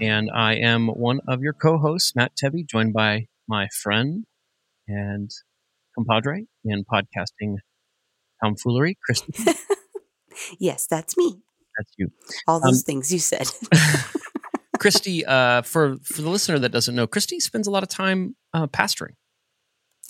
[0.00, 4.24] and I am one of your co hosts, Matt Tebbe, joined by my friend
[4.86, 5.30] and
[5.96, 7.56] compadre in podcasting
[8.42, 9.32] tomfoolery, Christy.
[10.58, 11.40] yes, that's me.
[11.76, 12.08] That's you.
[12.46, 13.48] All those Um, things you said.
[14.78, 18.36] Christy, uh, for for the listener that doesn't know, Christy spends a lot of time
[18.54, 19.14] uh, pastoring.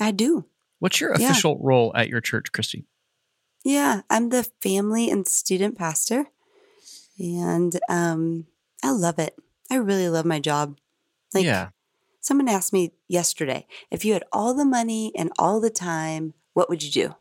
[0.01, 0.45] I do.
[0.79, 1.31] What's your Yeah.
[1.31, 2.85] official role at your church, Christy?
[3.65, 6.27] Yeah, I'm the family and student pastor.
[7.19, 8.47] And um,
[8.85, 9.35] I love it.
[9.71, 10.79] I really love my job.
[11.35, 11.69] Like, yeah,
[12.21, 16.69] someone asked me yesterday if you had all the money and all the time, what
[16.69, 17.15] would you do?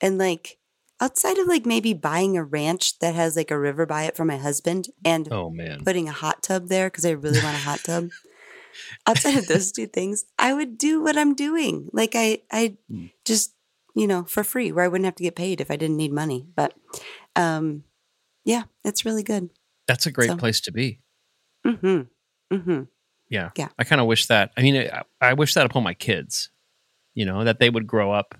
[0.00, 0.58] And like,
[1.00, 4.24] outside of like maybe buying a ranch that has like a river by it for
[4.24, 7.60] my husband and Oh man, putting a hot tub there because I really want a
[7.60, 8.10] hot tub.
[9.06, 11.88] Outside of those two things, I would do what I'm doing.
[11.92, 13.10] Like I, I Mm.
[13.24, 13.54] just,
[13.94, 16.12] you know, for free, where I wouldn't have to get paid if I didn't need
[16.12, 16.46] money.
[16.54, 16.74] But,
[17.36, 17.84] um,
[18.44, 19.50] yeah, it's really good.
[19.88, 21.00] that's a great so- place to be.
[21.66, 22.54] Mm-hmm.
[22.54, 22.82] Mm-hmm.
[23.28, 23.68] Yeah, Yeah.
[23.78, 24.52] I kind of wish that.
[24.56, 26.50] I mean, I, I wish that upon my kids.
[27.14, 28.34] You know, that they would grow up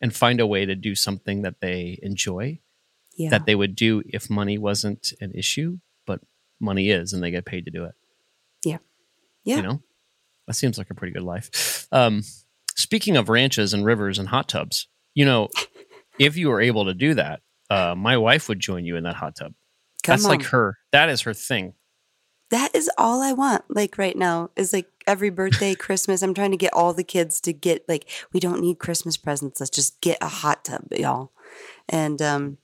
[0.00, 2.60] and find a way to do something that they enjoy.
[3.16, 3.30] Yeah.
[3.30, 6.20] That they would do if money wasn't an issue, but
[6.60, 7.94] money is, and they get paid to do it.
[8.64, 8.78] Yeah.
[9.44, 9.56] Yeah.
[9.56, 9.82] You know,
[10.46, 11.86] that seems like a pretty good life.
[11.92, 12.22] Um,
[12.74, 15.48] speaking of ranches and rivers and hot tubs, you know,
[16.18, 17.40] if you were able to do that,
[17.70, 19.52] uh, my wife would join you in that hot tub.
[20.02, 20.30] Come That's on.
[20.30, 20.76] like her.
[20.92, 21.74] That is her thing.
[22.54, 23.64] That is all I want.
[23.68, 26.22] Like right now is like every birthday, Christmas.
[26.22, 29.58] I'm trying to get all the kids to get like we don't need Christmas presents.
[29.58, 31.32] Let's just get a hot tub, y'all.
[31.88, 32.58] And um,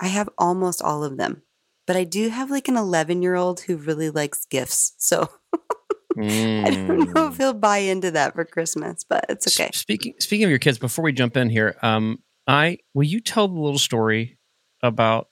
[0.00, 1.42] I have almost all of them,
[1.86, 4.94] but I do have like an 11 year old who really likes gifts.
[4.98, 5.30] So
[6.18, 9.70] I don't know if he'll buy into that for Christmas, but it's okay.
[9.72, 13.46] Speaking speaking of your kids, before we jump in here, um, I will you tell
[13.46, 14.38] the little story
[14.82, 15.28] about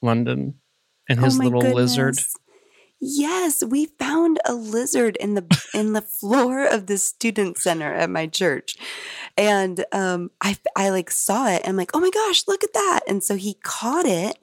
[0.00, 0.54] London
[1.06, 2.16] and his oh little lizard?
[2.98, 8.10] Yes, we found a lizard in the in the floor of the student center at
[8.10, 8.76] my church,
[9.36, 11.62] and um, I I like saw it.
[11.62, 13.00] And I'm like, oh my gosh, look at that!
[13.06, 14.38] And so he caught it,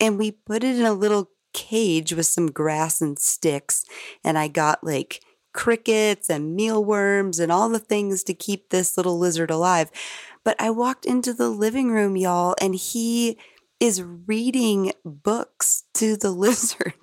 [0.00, 3.84] and we put it in a little cage with some grass and sticks,
[4.24, 5.22] and I got like
[5.52, 9.90] crickets and mealworms and all the things to keep this little lizard alive.
[10.44, 13.38] But I walked into the living room, y'all, and he
[13.80, 16.94] is reading books to the lizard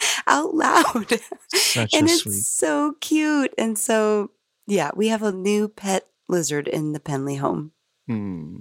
[0.26, 1.20] out loud.
[1.52, 2.34] Such and it's sweet.
[2.34, 3.54] so cute.
[3.58, 4.30] And so,
[4.66, 7.72] yeah, we have a new pet lizard in the Penley home.
[8.06, 8.60] Hmm.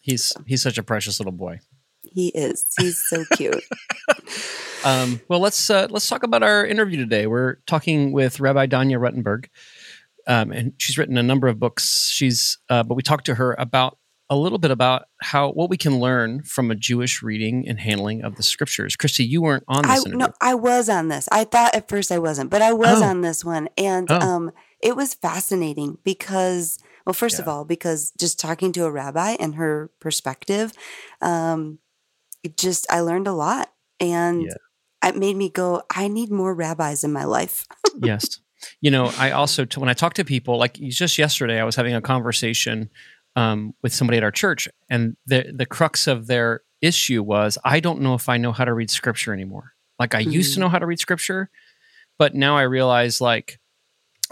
[0.00, 1.60] He's he's such a precious little boy.
[2.02, 2.64] He is.
[2.78, 3.62] He's so cute.
[4.84, 7.26] Um, well, let's uh, let's talk about our interview today.
[7.26, 9.48] We're talking with Rabbi Danya Ruttenberg,
[10.26, 12.08] um, and she's written a number of books.
[12.10, 13.98] She's uh, but we talked to her about
[14.30, 18.22] a little bit about how what we can learn from a Jewish reading and handling
[18.22, 18.94] of the scriptures.
[18.96, 20.18] Christy, you weren't on I this interview.
[20.28, 21.28] no, I was on this.
[21.32, 23.06] I thought at first I wasn't, but I was Oh.
[23.06, 24.18] on this one, and Oh.
[24.20, 29.36] um, it was fascinating because, well, first of all, because just talking to a rabbi
[29.40, 30.72] and her perspective,
[31.20, 31.78] um,
[32.44, 35.08] it just I learned a lot, and Yeah.
[35.08, 37.66] it made me go, I need more rabbis in my life.
[38.00, 38.40] yes.
[38.80, 41.76] You know, I also t- when I talk to people, like just yesterday, I was
[41.76, 42.90] having a conversation
[43.40, 47.80] um, with somebody at our church, and the the crux of their issue was, I
[47.80, 49.72] don't know if I know how to read scripture anymore.
[49.98, 50.62] Like I used to Mhm.
[50.62, 51.50] know how to read scripture,
[52.18, 53.58] but now I realize like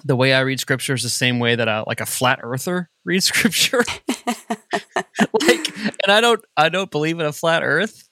[0.05, 2.91] the way I read scripture is the same way that a like a flat earther
[3.05, 3.85] reads scripture.
[5.33, 5.73] like,
[6.05, 8.09] and I don't I don't believe in a flat Earth,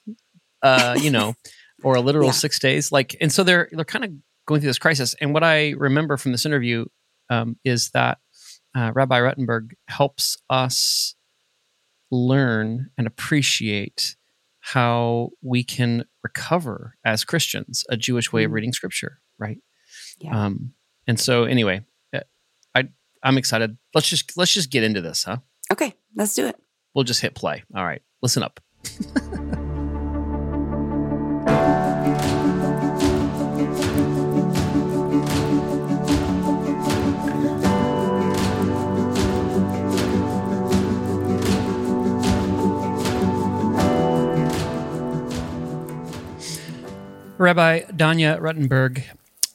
[0.63, 1.35] uh, you know,
[1.83, 2.33] or a literal Yeah.
[2.33, 2.91] six days.
[2.91, 4.11] Like, and so they're they're kind of
[4.47, 5.15] going through this crisis.
[5.21, 6.85] And what I remember from this interview
[7.29, 8.19] um, is that
[8.77, 11.15] uh, Rabbi Ruttenberg helps us
[12.11, 14.15] learn and appreciate
[14.59, 18.53] how we can recover as Christians a Jewish way of Mm.
[18.55, 19.57] reading Scripture, right?
[20.19, 20.45] Yeah.
[20.45, 20.73] Um,
[21.07, 22.19] and so, anyway, uh,
[22.75, 22.89] I
[23.23, 23.77] I'm excited.
[23.93, 25.37] Let's just let's just get into this, huh?
[25.71, 26.55] Okay, let's do it.
[26.93, 27.63] We'll just hit play.
[27.75, 28.59] All right, listen up.
[47.39, 49.03] Rabbi Danya Ruttenberg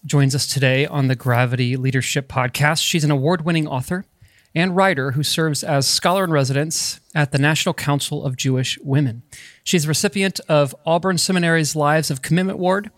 [0.06, 2.80] joins us today on the Gravity Leadership Podcast.
[2.80, 4.04] She's an award winning author
[4.54, 9.22] and writer who serves as scholar in residence at the National Council of Jewish Women.
[9.64, 12.92] She's the recipient of Auburn Seminary's Lives of Commitment Award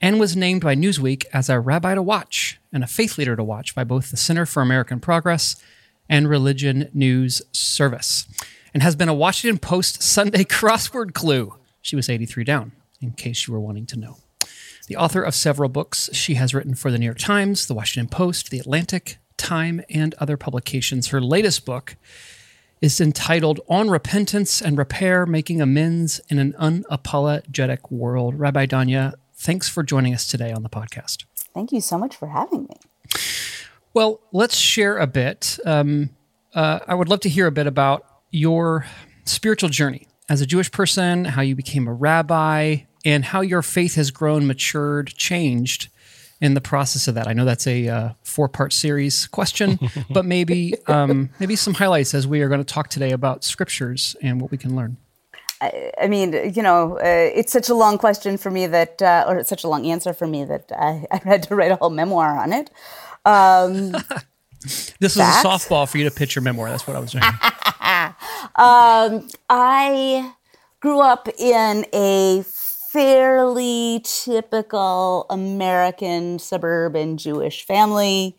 [0.00, 3.44] and was named by Newsweek as a rabbi to watch and a faith leader to
[3.44, 5.56] watch by both the Center for American Progress
[6.08, 8.26] and Religion News Service,
[8.72, 11.56] and has been a Washington Post Sunday crossword clue.
[11.82, 12.72] She was 83 down,
[13.02, 14.16] in case you were wanting to know.
[14.88, 18.08] The author of several books, she has written for the New York Times, the Washington
[18.08, 21.08] Post, the Atlantic, Time, and other publications.
[21.08, 21.96] Her latest book
[22.80, 28.38] is entitled On Repentance and Repair Making Amends in an Unapologetic World.
[28.38, 31.24] Rabbi Danya, thanks for joining us today on the podcast.
[31.54, 32.76] Thank you so much for having me.
[33.92, 35.58] Well, let's share a bit.
[35.64, 36.10] Um,
[36.54, 38.86] uh, I would love to hear a bit about your
[39.24, 43.94] spiritual journey as a Jewish person, how you became a rabbi, and how your faith
[43.94, 45.88] has grown, matured, changed
[46.40, 47.28] in the process of that.
[47.28, 49.78] I know that's a uh, four-part series question,
[50.10, 54.16] but maybe um, maybe some highlights as we are going to talk today about scriptures
[54.22, 54.96] and what we can learn.
[55.62, 59.36] I mean, you know, uh, it's such a long question for me that, uh, or
[59.36, 61.90] it's such a long answer for me that I, I had to write a whole
[61.90, 62.70] memoir on it.
[63.24, 63.94] Um,
[64.62, 66.68] This is a softball for you to pitch your memoir.
[66.68, 67.24] That's what I was doing.
[68.56, 70.34] um, I
[70.80, 72.42] grew up in a
[72.92, 78.36] fairly typical American suburban Jewish family.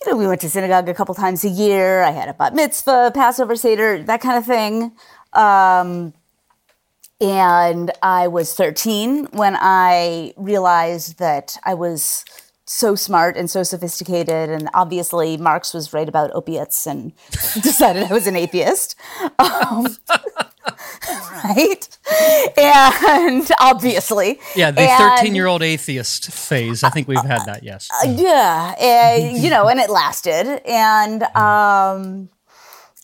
[0.00, 2.02] You know, we went to synagogue a couple times a year.
[2.02, 4.92] I had a bat mitzvah, Passover Seder, that kind of thing.
[5.32, 6.14] Um,
[7.20, 12.24] and I was 13 when I realized that I was
[12.66, 14.50] so smart and so sophisticated.
[14.50, 17.12] And obviously, Marx was right about opiates and
[17.62, 18.96] decided I was an atheist.
[19.38, 19.96] Um,
[21.44, 21.98] right?
[22.56, 24.40] And obviously.
[24.54, 26.82] Yeah, the 13 year old atheist phase.
[26.82, 27.88] I think we've had that, yes.
[28.06, 30.62] yeah, uh, you know, and it lasted.
[30.66, 32.28] And um,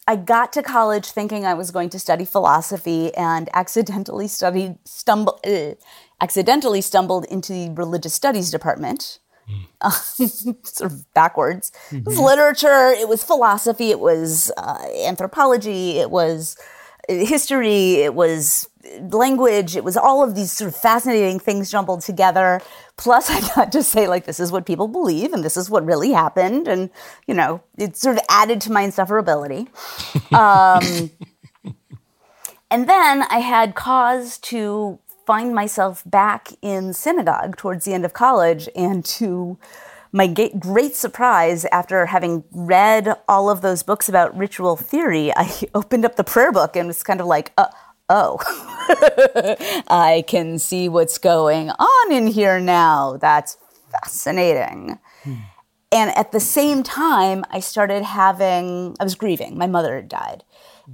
[0.08, 5.40] I got to college thinking I was going to study philosophy, and accidentally studied stumble,
[5.46, 5.74] uh,
[6.20, 9.18] accidentally stumbled into the religious studies department.
[9.90, 11.72] sort of backwards.
[11.90, 12.90] It was literature.
[12.90, 13.90] It was philosophy.
[13.90, 15.98] It was uh, anthropology.
[15.98, 16.62] It was uh,
[17.20, 17.94] history.
[17.94, 18.68] It was
[19.10, 19.76] language.
[19.76, 22.60] It was all of these sort of fascinating things jumbled together.
[22.96, 25.84] Plus, I got to say, like, this is what people believe and this is what
[25.84, 26.68] really happened.
[26.68, 26.90] And,
[27.26, 29.68] you know, it sort of added to my insufferability.
[30.32, 31.10] Um,
[32.70, 38.14] and then I had cause to find myself back in synagogue towards the end of
[38.14, 39.58] college and to
[40.12, 46.04] my great surprise after having read all of those books about ritual theory i opened
[46.04, 47.66] up the prayer book and was kind of like uh,
[48.08, 48.38] oh
[49.88, 53.16] i can see what's going on in here now.
[53.16, 53.56] That's
[53.90, 54.98] fascinating.
[55.94, 59.56] And at the same time i started having i was grieving.
[59.56, 60.44] My mother had died.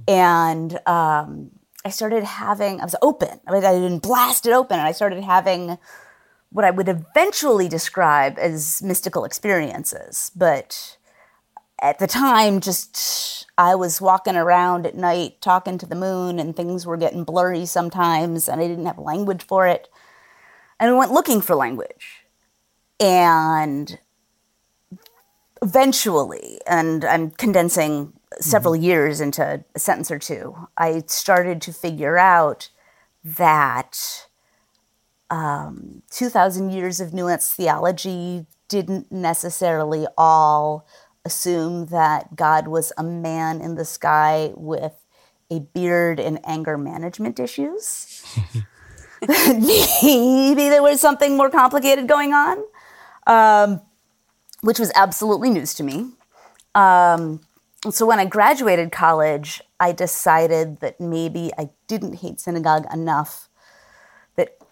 [0.07, 1.51] And um,
[1.85, 3.39] I started having, I was open.
[3.47, 5.77] I, mean, I didn't blast it open, and I started having
[6.51, 10.31] what I would eventually describe as mystical experiences.
[10.35, 10.97] But
[11.81, 16.55] at the time, just I was walking around at night talking to the moon, and
[16.55, 19.87] things were getting blurry sometimes, and I didn't have language for it.
[20.79, 22.25] And I went looking for language.
[22.99, 23.99] And
[25.61, 28.83] eventually, and I'm condensing several mm-hmm.
[28.83, 32.69] years into a sentence or two, I started to figure out
[33.23, 34.27] that
[35.29, 40.87] um, 2,000 years of nuanced theology didn't necessarily all
[41.25, 44.93] assume that God was a man in the sky with
[45.51, 48.23] a beard and anger management issues.
[49.27, 52.63] Maybe there was something more complicated going on,
[53.27, 53.81] um,
[54.61, 56.11] which was absolutely news to me.
[56.73, 57.41] Um,
[57.89, 63.48] so when I graduated college, I decided that maybe I didn't hate synagogue enough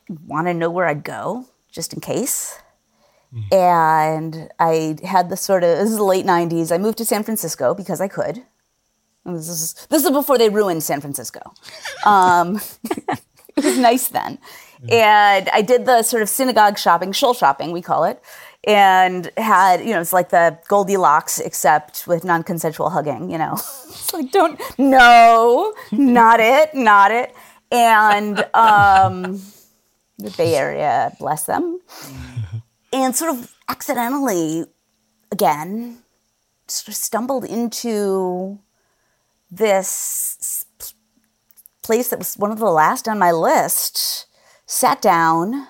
[0.10, 2.60] want to know where I'd go just in case.
[3.52, 6.72] And I had the sort of this is the late '90s.
[6.72, 8.44] I moved to San Francisco because I could.
[9.26, 11.54] And This is this is before they ruined San Francisco.
[12.06, 12.62] Um,
[13.58, 14.38] it was nice then.
[14.90, 18.22] And I did the sort of synagogue shopping, shul shopping, we call it,
[18.66, 23.54] and had, you know, it's like the Goldilocks except with non consensual hugging, you know.
[23.54, 27.34] it's like, don't, no, not it, not it.
[27.72, 29.42] And um,
[30.18, 31.80] the Bay Area, bless them.
[31.90, 32.58] Mm-hmm.
[32.94, 34.66] And sort of accidentally,
[35.32, 36.00] again,
[36.68, 38.60] sort of stumbled into
[39.52, 40.66] this
[41.82, 44.26] place that was one of the last on my list,
[44.66, 45.68] sat down,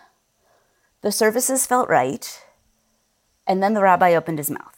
[1.02, 2.44] the services felt right,
[3.46, 4.78] and then the rabbi opened his mouth.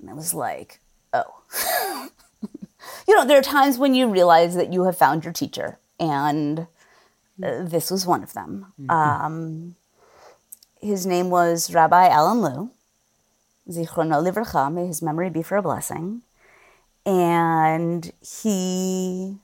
[0.00, 0.80] And I was like,
[1.12, 2.08] oh.
[3.08, 6.66] you know, there are times when you realize that you have found your teacher, and
[7.42, 8.72] uh, this was one of them.
[8.80, 8.90] Mm-hmm.
[8.90, 9.76] Um,
[10.80, 12.70] his name was Rabbi Alan Lew.
[13.68, 16.22] Zichrono Livracha, may his memory be for a blessing.
[17.04, 19.38] And he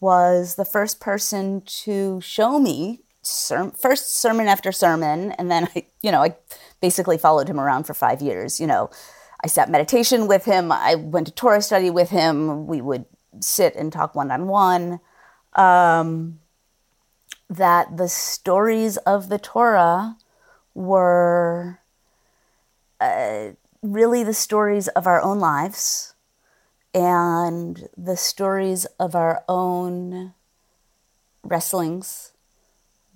[0.00, 5.32] was the first person to show me ser- first sermon after sermon.
[5.32, 6.36] And then I, you know, I
[6.80, 8.60] basically followed him around for five years.
[8.60, 8.90] You know,
[9.42, 10.70] I sat meditation with him.
[10.70, 12.66] I went to Torah study with him.
[12.66, 13.06] We would
[13.40, 15.00] sit and talk one on one.
[17.48, 20.16] That the stories of the Torah
[20.74, 21.78] were
[23.00, 23.50] uh,
[23.82, 26.14] really the stories of our own lives
[26.92, 30.34] and the stories of our own
[31.42, 32.32] wrestlings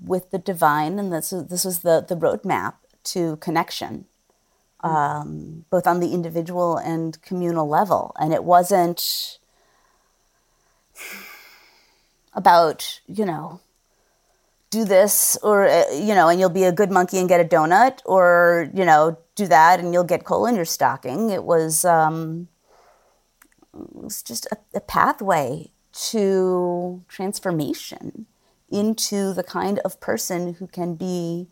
[0.01, 0.99] with the divine.
[0.99, 4.07] And this, this was the, the roadmap to connection,
[4.81, 8.15] um, both on the individual and communal level.
[8.19, 9.39] And it wasn't
[12.35, 13.61] about, you know,
[14.71, 17.45] do this or uh, you know and you'll be a good monkey and get a
[17.45, 21.85] donut or you know do that and you'll get coal in your stocking it was
[21.85, 22.49] um,
[23.75, 28.27] it was just a, a pathway to transformation
[28.71, 31.49] into the kind of person who can be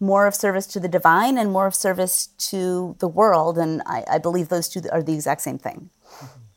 [0.00, 4.02] more of service to the divine and more of service to the world and i,
[4.10, 5.90] I believe those two are the exact same thing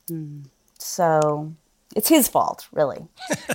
[0.09, 0.13] mm-hmm.
[0.13, 0.45] mm.
[0.79, 1.53] so
[1.97, 3.07] it's his fault really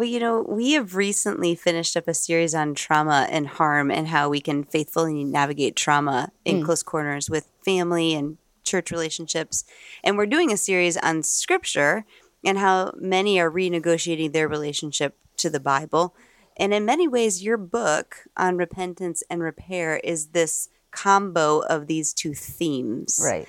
[0.00, 4.08] Well, you know, we have recently finished up a series on trauma and harm and
[4.08, 6.64] how we can faithfully navigate trauma in mm.
[6.64, 9.64] close corners with family and church relationships.
[10.02, 12.06] And we're doing a series on scripture
[12.42, 16.14] and how many are renegotiating their relationship to the Bible.
[16.56, 22.14] And in many ways, your book on repentance and repair is this combo of these
[22.14, 23.20] two themes.
[23.22, 23.46] Right.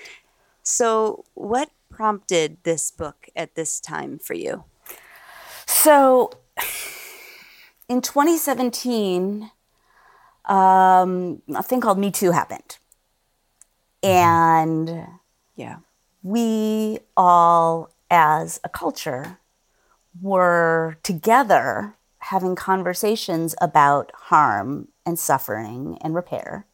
[0.63, 1.69] So, what
[2.01, 4.63] prompted this book at this time for you?
[5.67, 6.31] So,
[7.87, 9.51] in 2017,
[10.45, 12.79] um, a thing called Me Too happened.
[14.01, 15.05] And
[15.55, 15.75] yeah,
[16.23, 19.37] we all, as a culture,
[20.19, 26.65] were together having conversations about harm and suffering and repair.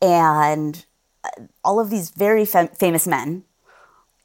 [0.00, 0.86] And
[1.22, 3.44] uh, all of these very fam- famous men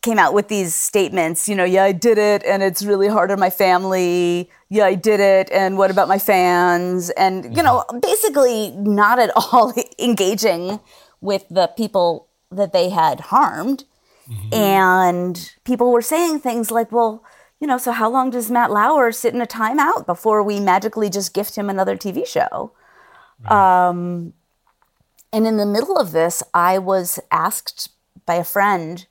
[0.01, 3.32] came out with these statements, you know, yeah, I did it and it's really hard
[3.32, 4.50] on my family.
[4.70, 7.10] Yeah, I did it and what about my fans?
[7.12, 10.79] And, you know, basically not at all engaging
[11.22, 13.84] with the people that they had harmed.
[14.29, 14.53] Mm-hmm.
[14.53, 17.24] And people were saying things like, well,
[17.60, 21.10] you know, so how long does Matt Lauer sit in a timeout before we magically
[21.10, 22.72] just gift him another TV show?
[23.44, 23.88] Right.
[23.89, 24.34] Um,
[25.34, 27.89] and in the middle of this, I was asked
[28.25, 29.06] by a friend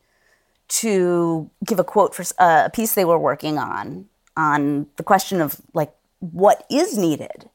[0.68, 4.06] to give a quote for uh, a piece they were working on
[4.36, 7.48] on the question of like what is needed?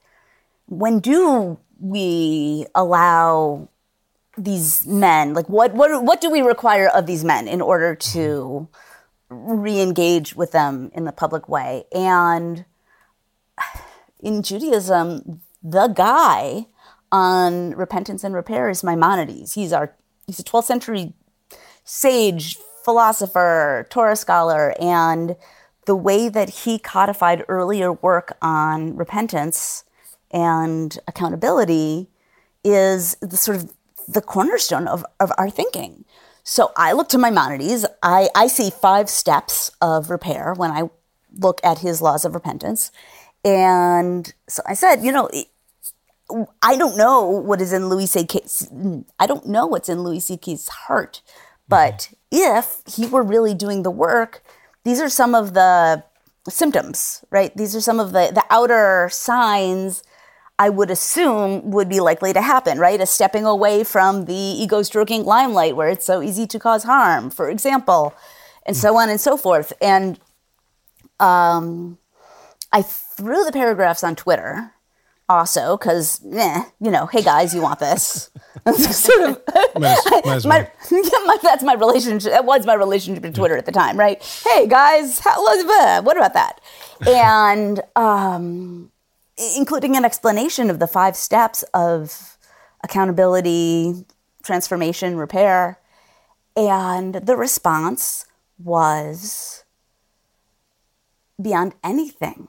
[0.67, 3.69] When do we allow
[4.35, 8.67] these men like what what what do we require of these men in order to
[9.29, 11.83] re-engage with them in the public way?
[11.93, 12.65] And
[14.19, 16.67] in Judaism the guy
[17.11, 19.53] on repentance and repair is Maimonides.
[19.53, 21.13] He's our he's a 12th century
[21.83, 25.35] sage philosopher, Torah scholar, and
[25.85, 29.83] the way that he codified earlier work on repentance
[30.31, 32.09] and accountability
[32.63, 33.73] is the sort of
[34.07, 36.05] the cornerstone of, of our thinking.
[36.43, 37.85] So I look to Maimonides.
[38.01, 40.89] I, I see five steps of repair when I
[41.37, 42.91] look at his laws of repentance.
[43.45, 45.29] And so I said, you know,
[46.61, 48.69] I don't know what is in Louis C.K.'s,
[49.19, 51.21] I don't know what's in Louis C.K.'s heart,
[51.67, 54.43] but if he were really doing the work,
[54.83, 56.03] these are some of the
[56.49, 57.55] symptoms, right?
[57.55, 60.03] These are some of the, the outer signs
[60.59, 62.99] I would assume would be likely to happen, right?
[62.99, 67.29] A stepping away from the ego stroking limelight where it's so easy to cause harm,
[67.29, 68.13] for example.
[68.65, 69.73] and so on and so forth.
[69.81, 70.19] And
[71.19, 71.97] um,
[72.71, 74.72] I threw the paragraphs on Twitter
[75.33, 78.29] also because, eh, you know, hey guys, you want this?
[78.75, 79.41] sort of,
[79.79, 80.69] Might might my,
[81.25, 82.31] my, that's my relationship.
[82.31, 84.23] That was my relationship with Twitter at the time, right?
[84.47, 86.61] Hey guys, how, what about that?
[87.05, 88.91] And um,
[89.57, 92.37] including an explanation of the five steps of
[92.83, 94.05] accountability,
[94.43, 95.79] transformation, repair.
[96.55, 98.25] And the response
[98.63, 99.63] was
[101.41, 102.47] beyond anything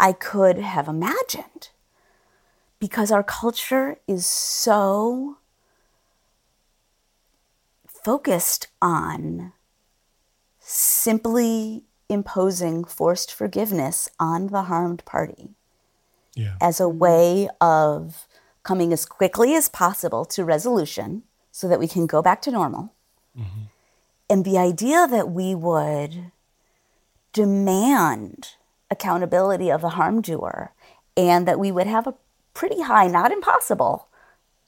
[0.00, 1.70] I could have imagined.
[2.82, 5.36] Because our culture is so
[7.86, 9.52] focused on
[10.58, 15.50] simply imposing forced forgiveness on the harmed party
[16.34, 16.56] Yeah.
[16.60, 18.26] as a way of
[18.64, 21.22] coming as quickly as possible to resolution
[21.52, 22.92] so that we can go back to normal.
[23.38, 23.62] Mm-hmm.
[24.28, 26.32] And the idea that we would
[27.32, 28.56] demand
[28.90, 30.72] accountability of the harm doer
[31.16, 32.14] and that we would have a
[32.54, 34.08] pretty high, not impossible,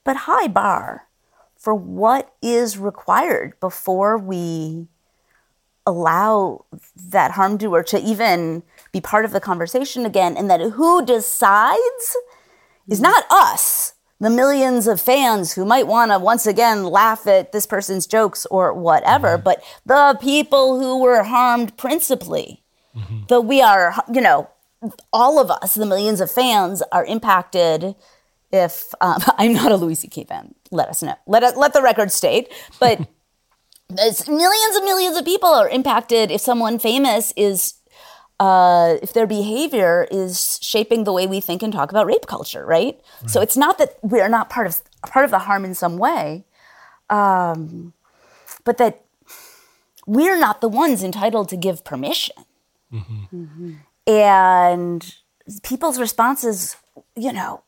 [0.03, 1.07] but high bar
[1.57, 4.87] for what is required before we
[5.85, 6.65] allow
[6.95, 12.17] that harm doer to even be part of the conversation again, and that who decides
[12.89, 17.51] is not us, the millions of fans who might want to once again laugh at
[17.51, 19.43] this person's jokes or whatever, mm-hmm.
[19.43, 22.63] but the people who were harmed principally.
[22.95, 23.23] Mm-hmm.
[23.27, 24.49] Though we are, you know,
[25.13, 27.95] all of us, the millions of fans, are impacted.
[28.51, 30.25] If um, I'm not a Louis C.K.
[30.25, 31.15] fan, let us know.
[31.27, 32.51] Let let the record state.
[32.79, 32.99] But
[33.89, 37.75] millions and millions of people are impacted if someone famous is
[38.39, 42.65] uh, if their behavior is shaping the way we think and talk about rape culture,
[42.65, 42.99] right?
[43.27, 46.43] So it's not that we're not part of part of the harm in some way,
[47.09, 47.93] um,
[48.65, 49.05] but that
[50.05, 52.35] we're not the ones entitled to give permission.
[54.07, 55.15] And
[55.63, 56.75] people's responses,
[57.15, 57.63] you know,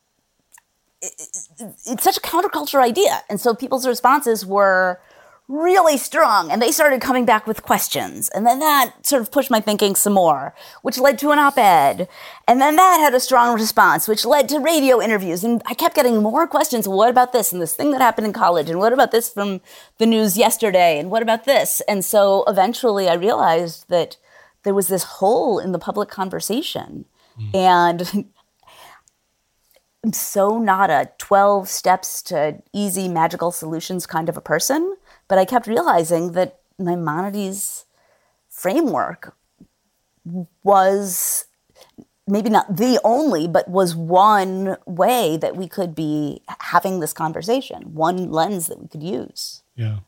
[1.00, 3.22] it's such a counterculture idea.
[3.28, 5.00] And so people's responses were
[5.48, 8.28] really strong and they started coming back with questions.
[8.28, 11.56] And then that sort of pushed my thinking some more, which led to an op
[11.56, 12.06] ed.
[12.46, 15.44] And then that had a strong response, which led to radio interviews.
[15.44, 16.86] And I kept getting more questions.
[16.86, 18.68] What about this and this thing that happened in college?
[18.68, 19.62] And what about this from
[19.96, 20.98] the news yesterday?
[20.98, 21.80] And what about this?
[21.88, 24.18] And so eventually I realized that
[24.62, 27.04] there was this hole in the public conversation.
[27.40, 27.54] Mm.
[27.54, 28.24] And
[30.04, 35.38] I'm so not a 12 steps to easy magical solutions kind of a person, but
[35.38, 37.84] I kept realizing that Maimonides'
[38.48, 39.34] framework
[40.62, 41.46] was
[42.26, 47.94] maybe not the only, but was one way that we could be having this conversation,
[47.94, 49.62] one lens that we could use.
[49.74, 50.00] Yeah.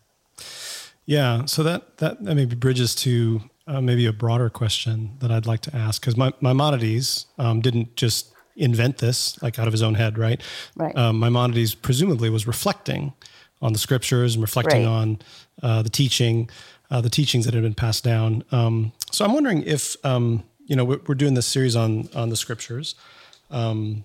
[1.07, 1.47] Yeah.
[1.47, 5.61] So that, that, that maybe bridges to uh, maybe a broader question that I'd like
[5.63, 9.95] to ask because my, Maimonides um, didn't just invent this like out of his own
[9.95, 10.41] head, right?
[10.77, 10.97] Right.
[10.97, 13.13] Um, Maimonides presumably was reflecting
[13.63, 14.91] on the scriptures and reflecting Right.
[14.91, 15.19] on
[15.63, 16.51] uh, the teaching,
[16.91, 18.43] uh, the teachings that had been passed down.
[18.51, 22.31] Um, so I'm wondering if um, you know we're, we're doing this series on on
[22.31, 22.97] the scriptures.
[23.51, 24.05] Um,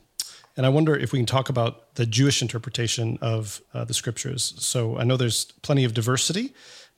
[0.57, 4.53] and I wonder if we can talk about the Jewish interpretation of uh, the scriptures.
[4.57, 6.53] So I know there's plenty of diversity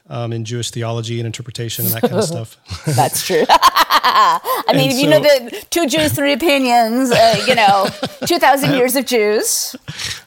[0.09, 2.57] um, in Jewish theology and interpretation and that kind of stuff.
[2.85, 3.45] That's true.
[3.49, 7.87] I mean, if you know the two Jews, three opinions, uh, you know,
[8.25, 9.75] 2,000 years of Jews.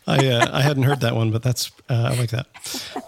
[0.07, 2.47] I uh, I hadn't heard that one, but that's uh, I like that.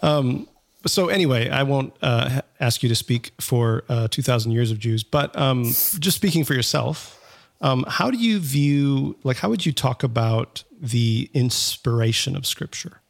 [0.03, 0.49] Um,
[0.87, 4.79] so anyway, I won't uh, ask you to speak for uh, two thousand years of
[4.79, 7.21] Jews, but um, just speaking for yourself,
[7.61, 13.01] um, how do you view like how would you talk about the inspiration of Scripture?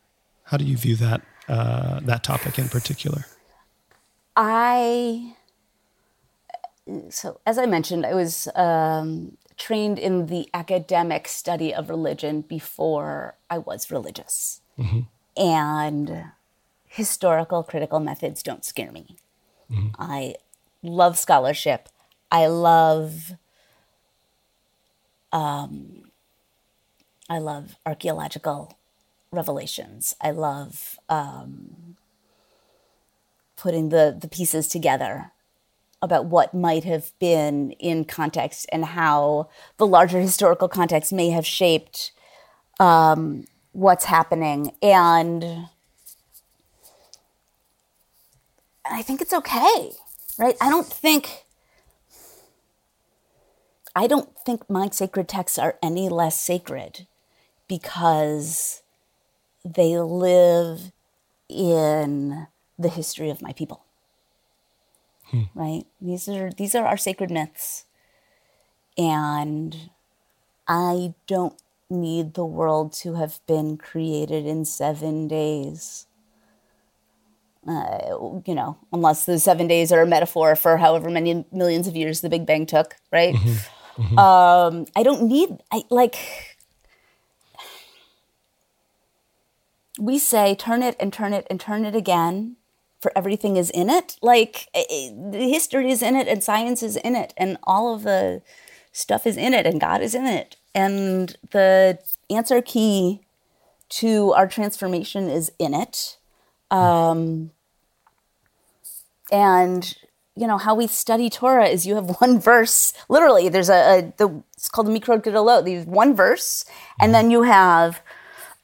[0.45, 3.27] How do you view that uh, that topic in particular?
[4.37, 5.35] I,
[7.11, 13.35] so as I mentioned, I was um, trained in the academic study of religion before
[13.51, 14.61] I was religious.
[15.37, 16.25] And
[16.87, 19.17] historical critical methods don't scare me.
[19.99, 20.35] I
[20.83, 21.89] love scholarship.
[22.31, 23.33] I love,
[25.33, 26.11] um,
[27.29, 28.77] I love archaeological
[29.31, 30.15] revelations.
[30.21, 31.97] I love um,
[33.63, 35.31] putting the, the pieces together
[36.03, 41.47] about what might have been in context and how the larger historical context may have
[41.47, 42.11] shaped
[42.81, 44.73] um, what's happening.
[44.83, 45.69] And
[48.85, 49.93] I think it's okay,
[50.39, 50.57] right?
[50.61, 51.45] I don't think.
[53.95, 57.07] I don't think my sacred texts are any less sacred
[57.69, 58.83] because
[59.65, 60.91] they live
[61.49, 62.49] in
[62.83, 63.85] the history of my people.
[65.55, 65.85] right?
[66.01, 67.85] These are these are our sacred myths.
[68.99, 69.91] And
[70.69, 76.07] I don't need the world to have been created in 7 days.
[77.67, 81.95] Uh, you know, unless the seven days are a metaphor for however many millions of
[81.95, 83.37] years the Big Bang took, right?
[84.17, 86.17] Um, I don't need, I like,
[89.99, 92.57] we say turn it and turn it and turn it again
[93.03, 94.17] for everything is in it.
[94.23, 98.41] Like the history is in it and science is in it and all of the
[98.93, 100.57] stuff is in it and god is in it.
[100.75, 101.99] And the
[102.31, 103.21] answer key
[103.89, 106.17] to our transformation is in it.
[106.71, 107.51] Um,
[109.31, 109.95] and
[110.35, 114.13] you know how we study torah is you have one verse literally there's a, a
[114.17, 116.65] the it's called the Mikraot Gedolot there's one verse
[117.01, 118.01] and then you have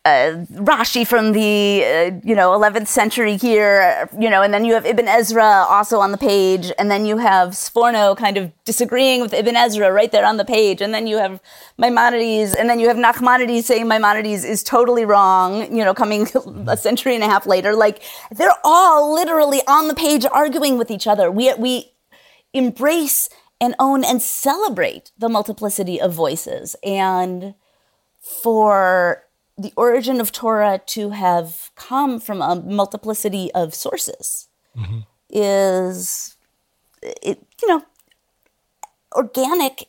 [0.09, 4.75] uh, Rashi from the uh, you know 11th century here, you know, and then you
[4.75, 9.21] have Ibn Ezra also on the page, and then you have Sforno kind of disagreeing
[9.21, 11.41] with Ibn Ezra right there on the page, and then you have
[11.77, 16.27] Maimonides, and then you have Nachmanides saying Maimonides is totally wrong, you know, coming
[16.67, 17.75] a century and a half later.
[17.75, 21.31] Like they're all literally on the page arguing with each other.
[21.31, 21.93] We we
[22.55, 23.29] embrace
[23.61, 27.55] and own and celebrate the multiplicity of voices and
[28.21, 29.25] for
[29.59, 34.49] the origin of Torah to have come from a multiplicity of sources
[35.31, 36.37] is
[37.03, 37.83] it you know
[39.17, 39.89] organic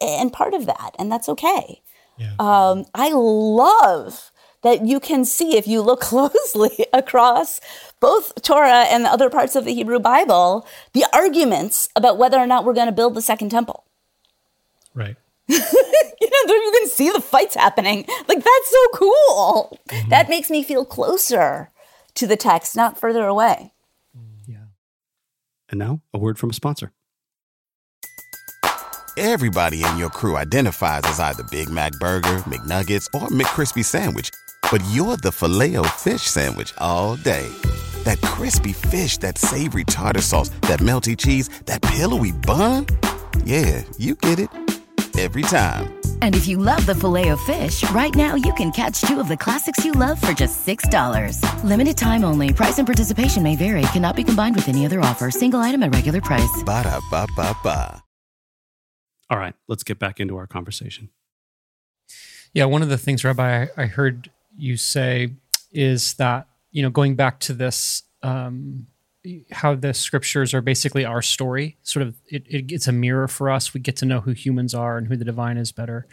[0.00, 1.80] and part of that and that's okay
[2.18, 2.34] Yeah.
[2.38, 4.30] um, i love
[4.62, 7.60] that you can see if you look closely across
[8.00, 12.46] both torah and the other parts of the hebrew bible the arguments about whether or
[12.46, 13.84] not we're going to build the second temple
[14.94, 15.16] right.
[15.48, 18.04] you know, you can see the fights happening.
[18.28, 19.78] Like that's so cool.
[19.88, 20.08] Mm-hmm.
[20.08, 21.70] That makes me feel closer
[22.14, 23.72] to the text, not further away.
[24.16, 24.64] Mm, yeah.
[25.70, 26.92] And now, a word from a sponsor.
[29.18, 34.30] Everybody in your crew identifies as either Big Mac Burger, McNuggets, or McCrispy Sandwich.
[34.70, 37.48] But you're the filet fish Sandwich all day.
[38.04, 42.86] That crispy fish, that savory tartar sauce, that melty cheese, that pillowy bun.
[43.44, 44.50] Yeah, you get it.
[45.18, 45.98] Every time.
[46.20, 49.28] And if you love the filet of fish, right now you can catch two of
[49.28, 51.40] the classics you love for just $6.
[51.64, 52.52] Limited time only.
[52.52, 53.82] Price and participation may vary.
[53.92, 55.30] Cannot be combined with any other offer.
[55.30, 56.62] Single item at regular price.
[56.64, 58.02] Ba-da-ba-ba-ba.
[59.28, 61.08] All right, let's get back into our conversation.
[62.54, 65.32] Yeah, one of the things, Rabbi, I, I heard you say
[65.72, 68.86] is that you know going back to this, um,
[69.52, 71.76] how the scriptures are basically our story.
[71.82, 73.72] Sort of, it, it, it's a mirror for us.
[73.74, 76.06] We get to know who humans are and who the divine is better.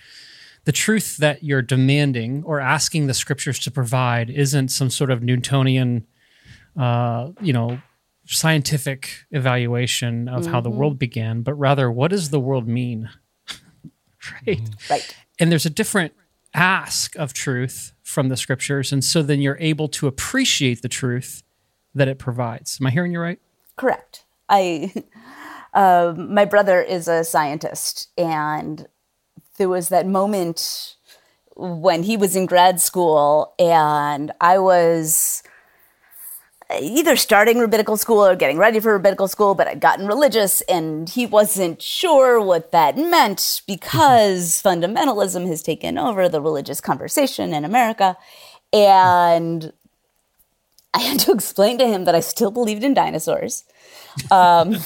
[0.65, 5.21] The truth that you're demanding or asking the scriptures to provide isn't some sort of
[5.21, 6.07] Newtonian,
[6.79, 7.79] uh, you know,
[8.25, 13.09] scientific evaluation of how the world began, but rather, what does the world mean?
[14.47, 15.15] right Right.
[15.39, 16.13] and there's a different
[16.53, 21.42] ask of truth from the scriptures and so then you're able to appreciate the truth
[21.95, 23.39] that it provides am i hearing you right
[23.75, 24.23] Correct.
[24.49, 24.93] I,
[25.73, 28.87] uh, my brother is a scientist, and
[29.57, 30.95] there was that moment
[31.55, 35.43] when he was in grad school, and I was
[36.81, 41.07] either starting rabbinical school or getting ready for rabbinical school, but I'd gotten religious, and
[41.07, 47.63] he wasn't sure what that meant because fundamentalism has taken over the religious conversation in
[47.63, 48.17] America.
[48.71, 49.71] And
[50.93, 53.63] I had to explain to him that I still believed in dinosaurs.
[54.29, 54.73] Um,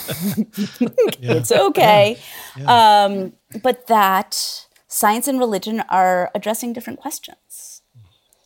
[1.20, 2.18] It's okay.
[2.66, 7.82] Um, but that science and religion are addressing different questions,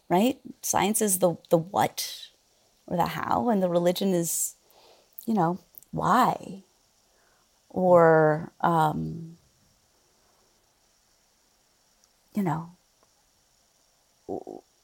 [0.09, 0.39] right?
[0.61, 2.27] Science is the, the what
[2.87, 4.55] or the how, and the religion is,
[5.25, 5.59] you know,
[5.91, 6.63] why
[7.69, 9.37] or, um,
[12.33, 12.71] you know,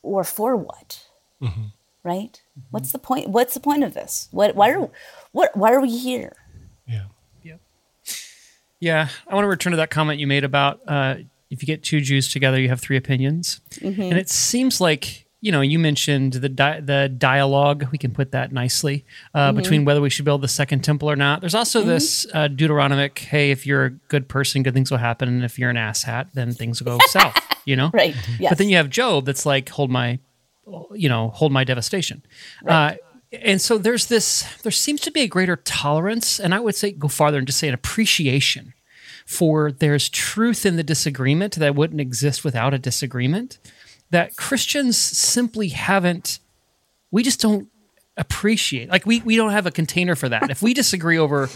[0.03, 1.05] or for what?
[2.07, 2.41] Right?
[2.71, 3.27] What's the point?
[3.29, 4.29] What's the point of this?
[4.31, 4.55] What?
[4.55, 4.89] Why are?
[5.33, 5.55] What?
[5.55, 6.33] Why are we here?
[6.87, 7.07] Yeah.
[7.43, 7.55] yeah
[8.79, 9.09] Yeah.
[9.27, 11.15] i want to return to that comment you made about uh,
[11.49, 15.51] if you get two jews together you have three opinions and it seems like you
[15.51, 20.01] know you mentioned the di- the dialogue we can put that nicely uh, between whether
[20.01, 23.65] we should build the second temple or not there's also this uh, deuteronomic hey if
[23.67, 26.81] you're a good person good things will happen and if you're an asshat then things
[26.81, 28.15] will go south you know Right.
[28.39, 28.51] Yes.
[28.51, 30.19] But then you have Job that's like, hold my,
[30.93, 32.23] you know, hold my devastation.
[32.65, 32.93] Uh,
[33.31, 36.91] and so there's this, there seems to be a greater tolerance, and I would say
[36.91, 38.73] go farther and just say an appreciation
[39.25, 43.59] for there's truth in the disagreement that wouldn't exist without a disagreement.
[44.09, 46.39] That Christians simply haven't,
[47.11, 47.67] we just don't
[48.15, 48.89] appreciate.
[48.89, 50.49] Like we we don't have a container for that.
[50.49, 51.49] if we disagree over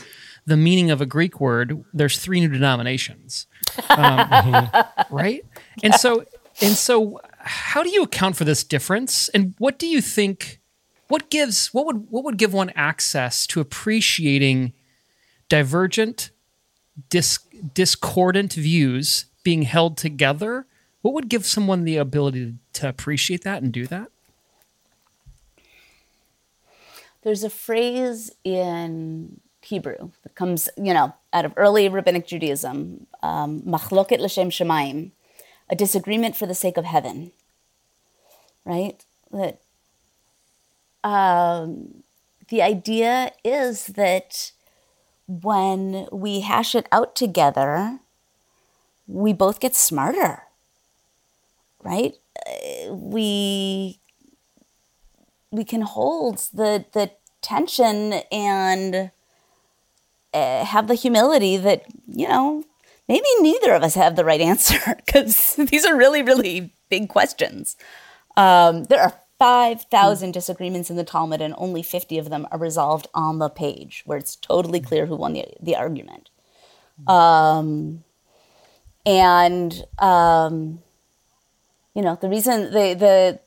[0.46, 3.48] the meaning of a Greek word, there's three new denominations,
[3.90, 4.70] um,
[5.12, 5.46] right?
[5.84, 6.26] And so,
[6.62, 9.30] and so, how do you account for this difference?
[9.30, 10.60] And what do you think?
[11.08, 11.74] What gives?
[11.74, 14.74] What would what would give one access to appreciating
[15.50, 16.32] divergent,
[17.10, 17.40] dis,
[17.74, 20.66] discordant views being held together?
[21.02, 24.10] What would give someone the ability to appreciate that and do that?
[27.24, 33.62] There's a phrase in Hebrew that comes, you know, out of early rabbinic Judaism, um,
[33.62, 35.12] machloket l'shem shamayim,
[35.72, 37.32] a disagreement for the sake of heaven,
[38.66, 39.04] right?
[39.32, 39.62] That
[41.04, 42.04] um,
[42.50, 44.52] the idea is that
[45.28, 48.00] when we hash it out together,
[49.08, 50.44] we both get smarter,
[51.84, 52.16] right?
[52.46, 54.00] Uh, We
[55.52, 59.12] we can hold the the tension and
[60.34, 62.64] uh, have the humility that you know
[63.08, 67.76] maybe neither of us have the right answer because these are really really big questions.
[68.38, 72.60] Um, there are five thousand disagreements in the Talmud, and only fifty of them are
[72.60, 76.30] resolved on the page, where it's totally clear who won the the argument.
[77.08, 78.04] Um,
[79.06, 80.84] and um,
[81.96, 83.40] you know the reason the the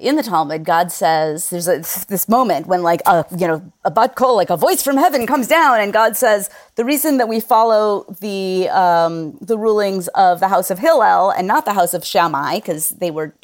[0.00, 3.90] in the Talmud, God says there's a, this moment when like a you know a
[3.90, 7.28] bat kol, like a voice from heaven comes down, and God says the reason that
[7.28, 11.94] we follow the um, the rulings of the house of Hillel and not the house
[11.94, 13.34] of Shammai because they were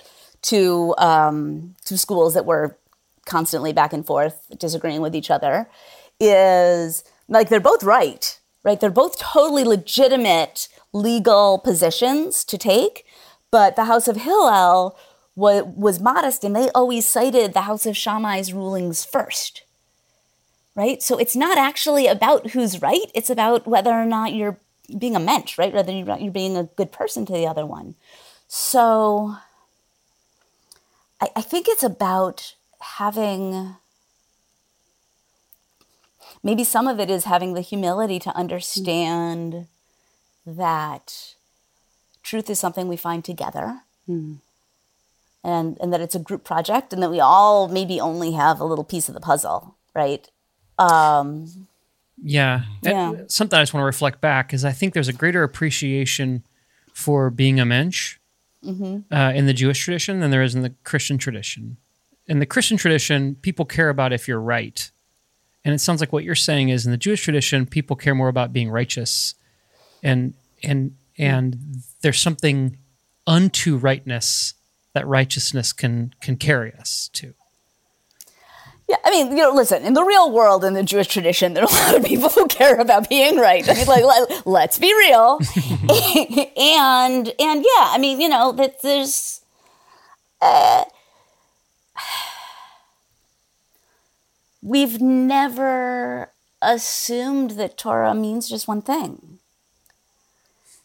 [0.43, 2.77] two um, two schools that were
[3.25, 5.69] constantly back and forth disagreeing with each other
[6.19, 8.79] is like they're both right, right?
[8.81, 13.07] They're both totally legitimate legal positions to take,
[13.51, 14.99] but the house of Hillel
[15.37, 19.63] was, was modest and they always cited the house of Shammai's rulings first.
[20.75, 21.03] Right?
[21.03, 24.59] So it's not actually about who's right, it's about whether or not you're
[24.97, 25.73] being a mensch, right?
[25.73, 27.97] Whether you're, you're being a good person to the other one.
[28.49, 29.37] So
[31.21, 33.77] I, I think it's about having
[36.43, 39.67] maybe some of it is having the humility to understand
[40.47, 41.35] that
[42.23, 44.35] truth is something we find together hmm.
[45.45, 48.65] And and that it's a group project and that we all maybe only have a
[48.65, 50.31] little piece of the puzzle right
[50.79, 51.47] um
[52.23, 52.63] Yeah.
[52.83, 53.11] Yeah.
[53.13, 56.45] And Something I just want to reflect back is I think there's a greater appreciation
[56.93, 58.17] for being a mensch
[58.63, 59.11] Mm-hmm.
[59.11, 61.79] uh, in the Jewish tradition than there is in the Christian tradition.
[62.27, 64.91] In the Christian tradition, people care about if you're right.
[65.65, 68.29] And it sounds like what you're saying is in the Jewish tradition, people care more
[68.29, 69.35] about being righteous.
[70.03, 71.57] And and and
[72.03, 72.77] there's something
[73.27, 74.53] unto rightness
[74.93, 77.35] that righteousness can can carry us to.
[78.89, 81.63] yeah i mean you know listen in the real world in the jewish tradition there
[81.65, 83.69] are a lot of people who care about being right.
[83.69, 85.39] I mean like let, let's be real.
[86.57, 89.41] And and yeah i mean you know that there's
[90.43, 90.85] uh,
[94.63, 96.31] we've never
[96.63, 99.30] assumed that torah means just one thing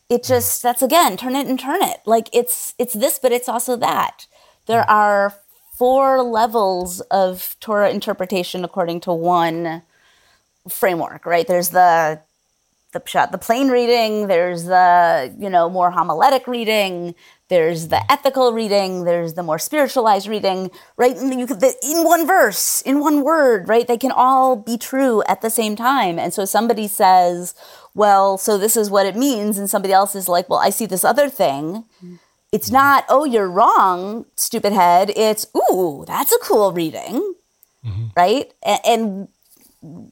[0.10, 0.34] it hmm.
[0.34, 2.02] just that's again turn it and turn it.
[2.06, 4.28] Like it's it's this but it's also that.
[4.68, 4.92] There hmm.
[4.92, 5.34] are
[5.78, 9.84] four levels of torah interpretation according to one
[10.70, 11.48] framework right?
[11.48, 12.22] There's the
[12.96, 17.14] the the plain reading there's the you know more homiletic reading
[17.50, 21.16] there's the ethical reading there's the more spiritualized reading right?
[21.16, 23.88] And you could the, in one verse in one word right?
[23.88, 26.18] They can all be true at the same time.
[26.18, 27.54] And so somebody says
[27.94, 30.86] well so this is what it means and somebody else is like well i see
[30.86, 31.86] this other thing.
[32.52, 32.76] It's mm-hmm.
[32.76, 35.12] not oh you're wrong stupid head.
[35.16, 37.36] It's ooh that's a cool reading.
[37.86, 38.08] Mm-hmm.
[38.16, 38.52] Right?
[38.66, 39.28] A- and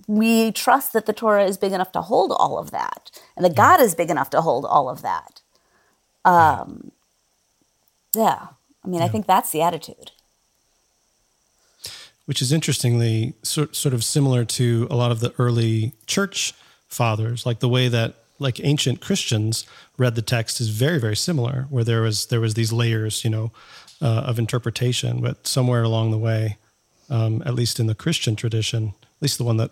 [0.08, 3.56] we trust that the Torah is big enough to hold all of that, and that
[3.56, 5.42] God is big enough to hold all of that.
[6.26, 6.92] Um,
[8.16, 8.48] yeah,
[8.84, 10.12] I mean, I think that's the attitude.
[12.26, 16.54] which is interestingly sort, sort of similar to a lot of the early church
[16.88, 19.66] fathers like the way that like ancient christians
[19.98, 23.30] read the text is very very similar where there was there was these layers you
[23.30, 23.52] know
[24.02, 26.58] uh, of interpretation but somewhere along the way
[27.10, 29.72] um, at least in the christian tradition least the one that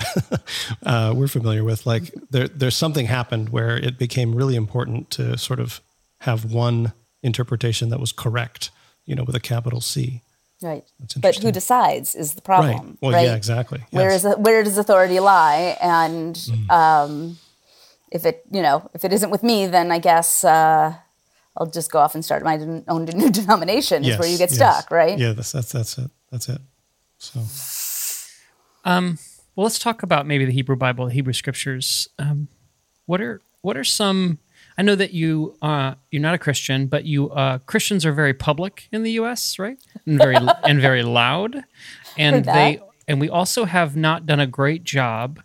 [0.84, 5.38] uh, we're familiar with like there there's something happened where it became really important to
[5.38, 5.80] sort of
[6.22, 8.72] have one interpretation that was correct
[9.06, 10.22] you know with a capital c
[10.64, 10.84] Right.
[11.00, 12.76] That's But who decides is the problem.
[12.76, 13.26] right well right?
[13.26, 14.24] yeah exactly Where yes.
[14.24, 14.32] Mm.
[14.34, 15.76] is where does authority lie?
[15.82, 16.38] And
[16.70, 17.38] um,
[18.12, 20.94] if it you know if it isn't with me, then I guess uh,
[21.58, 24.06] I'll just go off and start my own new denomination.
[24.06, 24.56] Is where you get yes.
[24.60, 25.18] stuck, right?
[25.18, 26.12] Yeah, that's that's that's it.
[26.32, 26.62] That's it.
[27.18, 27.40] So
[28.86, 29.18] Um,
[29.56, 32.08] Well, let's talk about maybe the Hebrew Bible, the Hebrew Scriptures.
[32.18, 32.48] Um,
[33.06, 34.40] what are what are some?
[34.78, 38.34] I know that you uh, you're not a Christian, but you uh, Christians are very
[38.34, 39.78] public in the U.S., right?
[40.06, 41.64] And very and very loud,
[42.18, 45.42] and they and we also have not done a great job,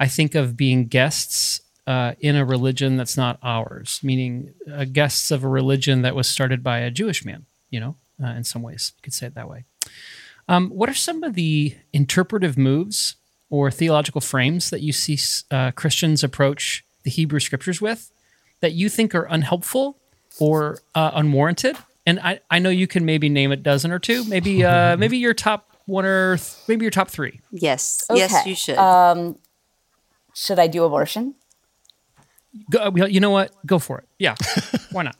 [0.00, 5.30] I think, of being guests uh, in a religion that's not ours, meaning uh, guests
[5.30, 7.46] of a religion that was started by a Jewish man.
[7.70, 9.66] You know, uh, in some ways, you could say it that way.
[10.48, 13.16] Um, what are some of the interpretive moves
[13.50, 15.18] or theological frames that you see
[15.50, 18.10] uh, Christians approach the Hebrew scriptures with
[18.60, 19.98] that you think are unhelpful
[20.40, 21.76] or uh, unwarranted?
[22.04, 25.18] And I, I know you can maybe name a dozen or two, maybe uh, maybe
[25.18, 27.40] your top one or th- maybe your top three.
[27.50, 28.04] Yes.
[28.12, 28.78] Yes, you should.
[28.78, 29.38] Um,
[30.34, 31.34] should I do abortion?
[32.70, 33.52] Go, uh, you know what?
[33.66, 34.08] Go for it.
[34.18, 34.34] Yeah,
[34.92, 35.16] why not?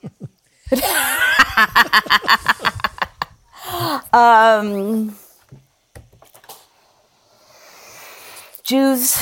[4.13, 5.15] Um,
[8.67, 9.17] Jews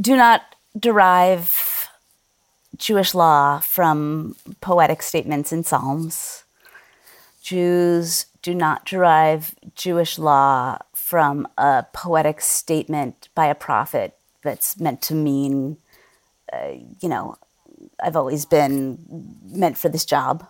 [0.00, 1.88] do not derive
[2.76, 6.44] Jewish law from poetic statements in Psalms.
[7.42, 15.02] Jews do not derive Jewish law from a poetic statement by a prophet that's meant
[15.02, 15.78] to mean,
[16.52, 17.34] uh, you know,
[18.00, 20.46] I've always been meant for this job.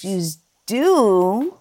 [0.00, 1.58] Jews do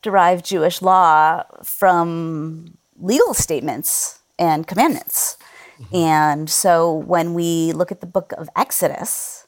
[0.00, 5.36] derive Jewish law from legal statements and commandments.
[5.78, 5.96] Mm-hmm.
[5.96, 9.46] And so when we look at the book of Exodus,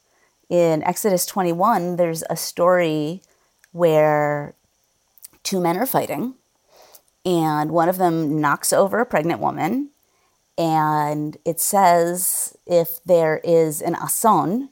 [0.48, 3.22] in Exodus 21, there's a story
[3.72, 4.54] where
[5.42, 6.34] two men are fighting,
[7.24, 9.90] and one of them knocks over a pregnant woman.
[10.56, 14.70] And it says if there is an ason,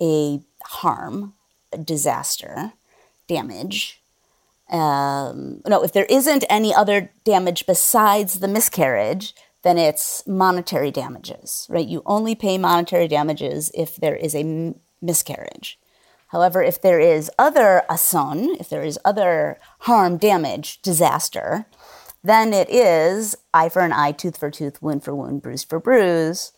[0.00, 1.34] a harm,
[1.72, 2.72] a disaster,
[3.28, 3.99] damage,
[4.70, 11.66] um, no, if there isn't any other damage besides the miscarriage, then it's monetary damages,
[11.68, 11.86] right?
[11.86, 15.78] You only pay monetary damages if there is a m- miscarriage.
[16.28, 21.66] However, if there is other ason, if there is other harm, damage, disaster,
[22.22, 25.80] then it is eye for an eye, tooth for tooth, wound for wound, bruise for
[25.80, 26.52] bruise,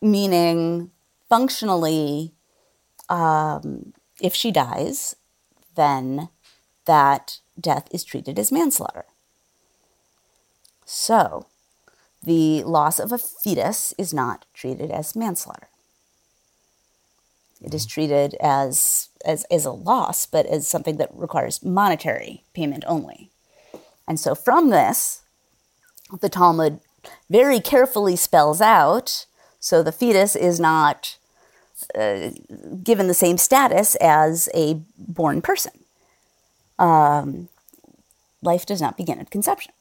[0.00, 0.92] meaning
[1.28, 2.32] functionally,
[3.08, 5.16] um, if she dies,
[5.74, 6.28] then
[6.86, 9.04] that death is treated as manslaughter.
[10.84, 11.46] So,
[12.22, 15.68] the loss of a fetus is not treated as manslaughter.
[17.62, 22.84] It is treated as, as, as a loss, but as something that requires monetary payment
[22.86, 23.30] only.
[24.06, 25.22] And so, from this,
[26.20, 26.80] the Talmud
[27.30, 29.26] very carefully spells out
[29.64, 31.16] so the fetus is not
[31.98, 32.32] uh,
[32.82, 35.72] given the same status as a born person.
[36.78, 37.48] Um,
[38.42, 39.72] life does not begin at conception.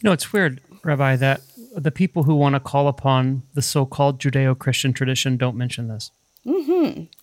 [0.00, 1.40] You know, it's weird, Rabbi, that
[1.74, 6.10] the people who want to call upon the so-called Judeo-Christian tradition don't mention this.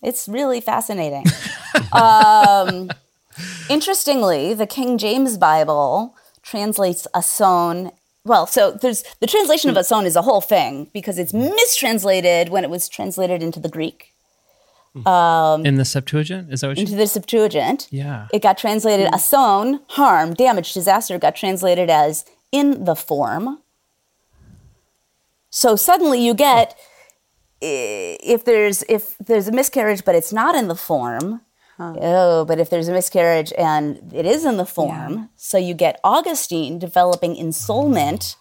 [0.02, 1.24] It's really fascinating.
[1.92, 2.90] um,
[3.70, 7.92] interestingly, the King James Bible translates ason.
[8.24, 12.64] Well, so there's the translation of ason is a whole thing because it's mistranslated when
[12.64, 14.11] it was translated into the Greek,
[15.06, 16.82] Um, in the Septuagint, is that what you?
[16.82, 17.88] into the Septuagint.
[17.90, 18.28] Yeah.
[18.32, 23.60] It got translated ason, harm, damage, disaster, got translated as in the form.
[25.48, 26.78] So suddenly you get
[27.60, 31.40] if there's if there's a miscarriage but it's not in the form.
[31.78, 35.98] Oh, but if there's a miscarriage and it is in the form, so you get
[36.04, 38.36] Augustine developing ensoulment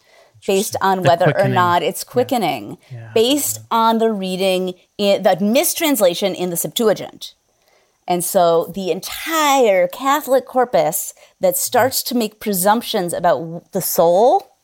[0.46, 2.78] based on whether or not it's quickening,
[3.14, 7.34] based on the reading, in, the mistranslation in the Septuagint.
[8.08, 14.56] And so the entire Catholic corpus that starts to make presumptions about the soul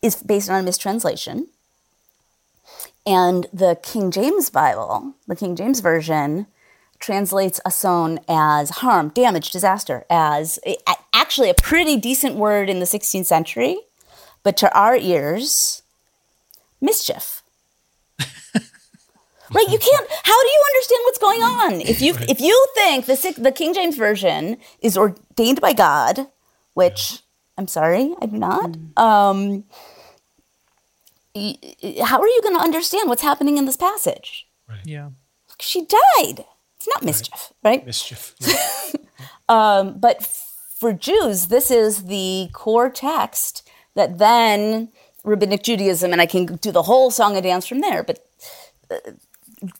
[0.00, 1.48] is based on a mistranslation.
[3.06, 6.46] And the King James Bible, the King James Version,
[6.98, 10.58] translates ason as harm, damage, disaster, as
[11.12, 13.76] actually a pretty decent word in the 16th century,
[14.42, 15.82] but to our ears,
[16.80, 17.42] mischief.
[19.54, 20.08] Right, you can't.
[20.22, 21.80] How do you understand what's going on?
[21.82, 26.28] If you if you think the the King James version is ordained by God,
[26.72, 27.20] which
[27.58, 28.74] I'm sorry, I do not.
[28.96, 29.64] Um,
[31.34, 34.46] y- y- how are you going to understand what's happening in this passage?
[34.66, 34.80] Right.
[34.86, 35.10] Yeah.
[35.60, 36.46] She died.
[36.76, 37.84] It's not mischief, right?
[37.84, 38.34] Mischief.
[39.48, 40.22] Um, but
[40.78, 44.90] for Jews, this is the core text that then
[45.24, 48.26] rabbinic Judaism, and I can do the whole song and dance from there, but
[48.90, 49.12] uh,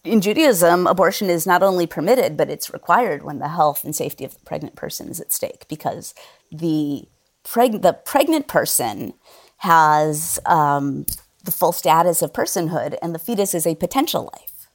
[0.04, 4.24] in Judaism, abortion is not only permitted, but it's required when the health and safety
[4.24, 6.14] of the pregnant person is at stake because
[6.52, 7.08] the,
[7.44, 9.14] preg- the pregnant person
[9.58, 11.04] has um,
[11.42, 14.68] the full status of personhood, and the fetus is a potential life.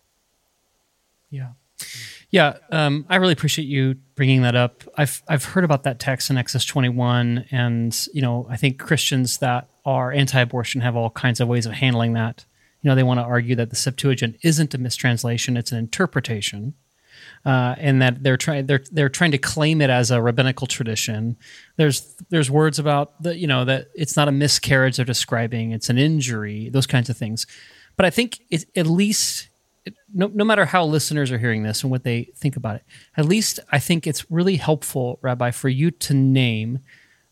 [1.29, 1.51] Yeah.
[2.30, 4.84] Yeah, um, I really appreciate you bringing that up.
[4.97, 9.38] I've I've heard about that text in Exodus 21, and you know I think Christians
[9.38, 12.45] that are anti-abortion have all kinds of ways of handling that.
[12.82, 16.73] You know, they want to argue that the Septuagint isn't a mistranslation; it's an interpretation,
[17.45, 21.38] uh, and that they're trying they're they're trying to claim it as a rabbinical tradition.
[21.78, 25.89] There's there's words about the you know that it's not a miscarriage they're describing; it's
[25.89, 27.47] an injury, those kinds of things.
[27.95, 29.47] But I think it, at least
[30.13, 32.83] no, no matter how listeners are hearing this and what they think about it,
[33.15, 36.79] at least I think it's really helpful, Rabbi, for you to name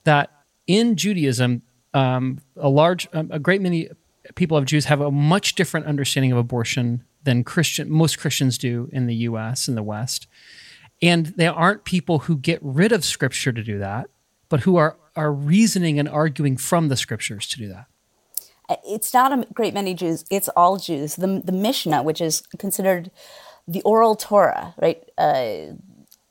[0.04, 0.32] that
[0.68, 1.62] in Judaism,
[1.94, 3.90] um, a large, um, a great many
[4.36, 8.90] people of Jews have a much different understanding of abortion than Christian most Christians do
[8.92, 9.68] in the U.S.
[9.68, 10.28] and the West,
[11.02, 14.10] and they aren't people who get rid of Scripture to do that,
[14.50, 17.88] but who are are reasoning and arguing from the Scriptures to do that
[18.86, 21.16] it's not a great many Jews, it's all Jews.
[21.16, 23.12] The, the Mishnah, which is considered
[23.68, 25.04] the oral Torah, right?
[25.18, 25.76] Uh,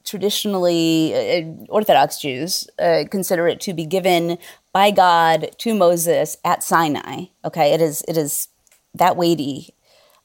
[0.04, 4.38] traditionally, uh, Orthodox Jews uh, consider it to be given
[4.72, 7.26] by God to Moses at Sinai.
[7.44, 8.48] Okay, it is, it is
[8.94, 9.74] that weighty.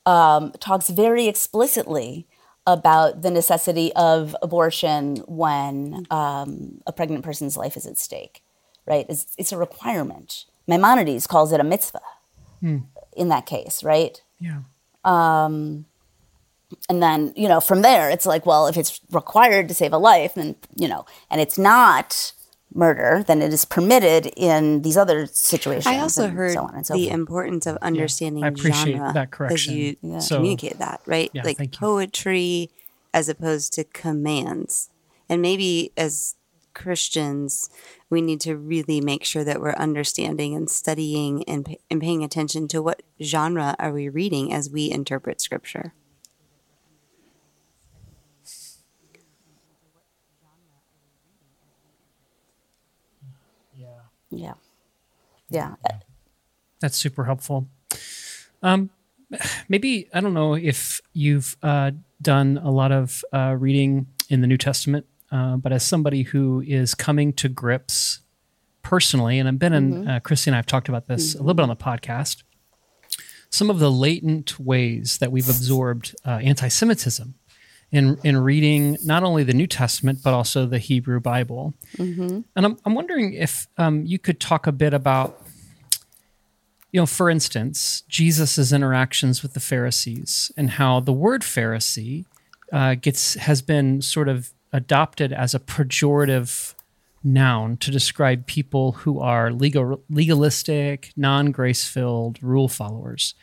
[0.06, 2.28] Um, talks very explicitly
[2.66, 8.44] about the necessity of abortion when um, a pregnant person's life is at stake,
[8.86, 9.06] right?
[9.10, 10.46] It's, it's a requirement.
[10.70, 12.00] Maimonides calls it a mitzvah
[12.60, 12.78] hmm.
[13.18, 14.22] in that case, right?
[14.40, 14.60] Yeah.
[15.04, 15.86] Um,
[16.88, 19.98] and then, you know, from there, it's like, well, if it's required to save a
[19.98, 22.34] life, then, you know, and it's not
[22.74, 25.88] murder, then it is permitted in these other situations.
[25.88, 27.14] I also heard so so the forth.
[27.14, 29.74] importance of understanding yeah, I appreciate genre that correction.
[29.74, 30.20] as you yeah.
[30.20, 31.32] so, communicate that, right?
[31.34, 32.70] Yeah, like poetry
[33.12, 34.90] as opposed to commands.
[35.28, 36.36] And maybe as
[36.80, 37.70] Christians,
[38.10, 42.68] we need to really make sure that we're understanding and studying and, and paying attention
[42.70, 45.94] to what genre are we reading as we interpret scripture.
[54.32, 54.54] Yeah.
[55.50, 55.76] Yeah.
[56.80, 57.68] That's super helpful.
[58.62, 58.90] Um,
[59.68, 64.48] maybe, I don't know if you've uh, done a lot of uh, reading in the
[64.48, 68.20] New Testament uh, but as somebody who is coming to grips
[68.82, 70.10] personally, and I've been mm-hmm.
[70.10, 71.40] uh, Christy and I have talked about this mm-hmm.
[71.40, 72.44] a little bit on the podcast,
[73.50, 77.36] some of the latent ways that we've absorbed uh, anti Semitism
[77.92, 81.74] in, in reading not only the New Testament, but also the Hebrew Bible.
[81.98, 82.42] Mm-hmm.
[82.56, 85.44] And I'm, I'm wondering if um, you could talk a bit about
[86.92, 92.26] you know, for instance, Jesus' interactions with the Pharisees and how the word Pharisee
[92.72, 96.74] uh, gets has been sort of adopted as a pejorative
[97.24, 103.34] noun to describe people who are legal, legalistic, non grace filled rule followers.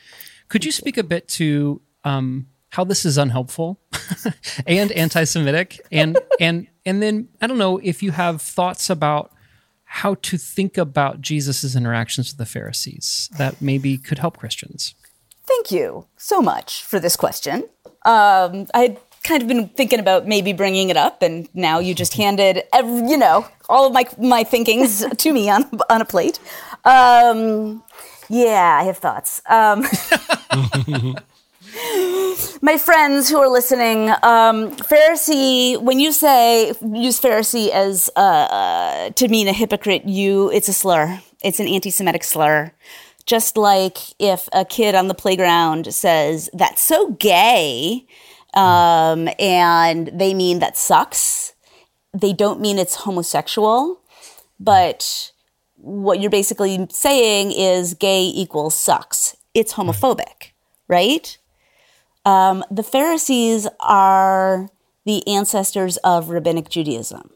[0.48, 3.80] Could you speak a bit to um, how this is unhelpful
[4.66, 5.80] and anti Semitic?
[5.90, 9.32] And, and, and then, I don't know if you have thoughts about
[9.84, 14.94] how to think about Jesus' interactions with the Pharisees that maybe could help Christians.
[15.46, 17.68] Thank you so much for this question.
[18.04, 22.14] Um, I kind of been thinking about maybe bringing it up, and now you just
[22.14, 26.38] handed, every, you know, all of my my thinkings to me on on a plate.
[26.84, 27.82] Um,
[28.28, 29.42] yeah, I have thoughts.
[29.46, 29.82] Um,
[32.62, 39.10] my friends who are listening, um, Pharisee, when you say use Pharisee as uh, uh,
[39.10, 41.20] to mean a hypocrite, you it's a slur.
[41.42, 42.72] It's an anti-Semitic slur.
[43.26, 48.06] Just like if a kid on the playground says that's so gay,
[48.56, 51.52] um, and they mean that sucks.
[52.12, 54.00] They don't mean it's homosexual,
[54.58, 55.30] but
[55.76, 59.36] what you're basically saying is gay equals sucks.
[59.54, 60.52] It's homophobic,
[60.88, 61.36] right?
[62.24, 64.70] Um, the Pharisees are
[65.04, 67.30] the ancestors of rabbinic Judaism.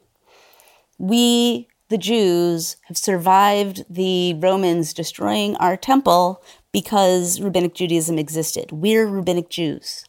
[0.99, 6.43] We, the Jews, have survived the Romans destroying our temple
[6.73, 8.73] because rabbinic Judaism existed.
[8.73, 10.05] We're rabbinic Jews.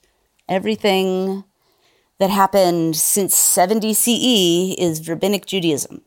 [0.51, 1.45] Everything
[2.19, 6.01] that happened since 70 CE is rabbinic Judaism.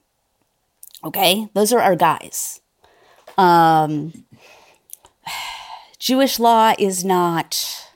[1.02, 2.60] Okay, those are our guys.
[3.38, 4.26] Um,
[5.98, 7.88] Jewish law is not,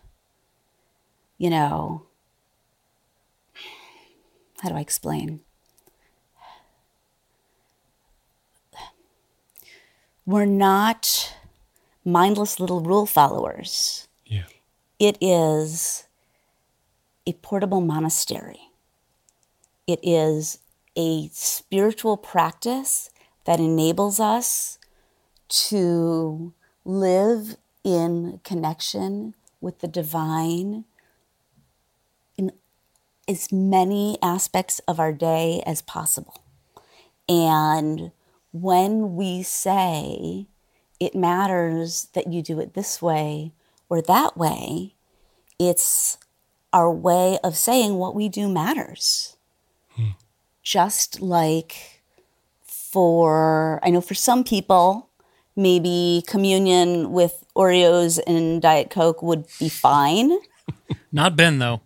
[1.36, 2.07] you know,
[4.62, 5.40] how do I explain?
[10.24, 11.34] We're not
[12.07, 14.09] mindless little rule followers.
[14.24, 14.44] Yeah.
[14.99, 16.07] It is
[17.28, 18.70] a portable monastery.
[19.86, 20.60] It is
[20.96, 23.10] a spiritual practice
[23.44, 24.78] that enables us
[25.48, 26.54] to
[26.86, 30.86] live in connection with the divine
[32.38, 32.50] in
[33.28, 36.42] as many aspects of our day as possible.
[37.28, 38.10] And
[38.52, 40.46] when we say
[40.98, 43.52] it matters that you do it this way
[43.90, 44.94] or that way,
[45.58, 46.16] it's
[46.78, 49.34] our way of saying what we do matters.
[50.62, 52.02] Just like
[52.62, 55.08] for, I know for some people,
[55.56, 60.30] maybe communion with Oreos and Diet Coke would be fine.
[61.12, 61.80] Not Ben though.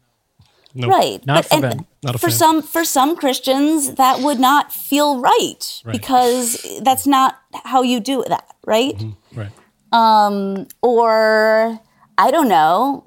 [0.74, 0.90] Nope.
[0.90, 1.24] Right.
[1.26, 1.86] Not for and Ben.
[2.03, 2.36] Not a for fan.
[2.36, 5.93] some for some Christians that would not feel right, Right.
[5.93, 9.01] because that's not how you do that, right?
[9.34, 9.53] Right.
[9.93, 11.78] Um, or
[12.18, 13.07] I don't know,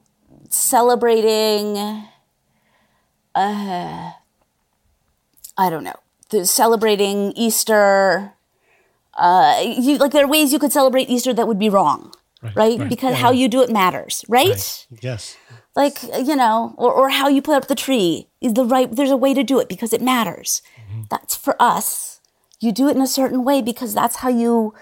[0.56, 1.78] celebrating
[3.36, 4.12] uh
[5.58, 5.96] I don't know.
[6.30, 8.34] The celebrating Easter
[9.14, 12.14] uh you like there are ways you could celebrate Easter that would be wrong.
[12.42, 12.80] Right, Right?
[12.80, 12.90] right.
[12.90, 14.48] Because Yeah, how you do it matters, right?
[14.48, 14.86] Yes.
[15.76, 19.12] like you know or, or how you put up the tree is the right there's
[19.12, 20.62] a way to do it because it matters
[21.10, 22.22] that's for us
[22.62, 24.74] you do it in a certain way because that's how you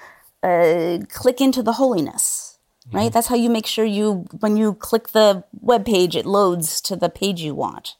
[0.43, 2.52] uh, click into the holiness
[2.91, 6.81] right that's how you make sure you when you click the web page it loads
[6.81, 7.95] to the page you want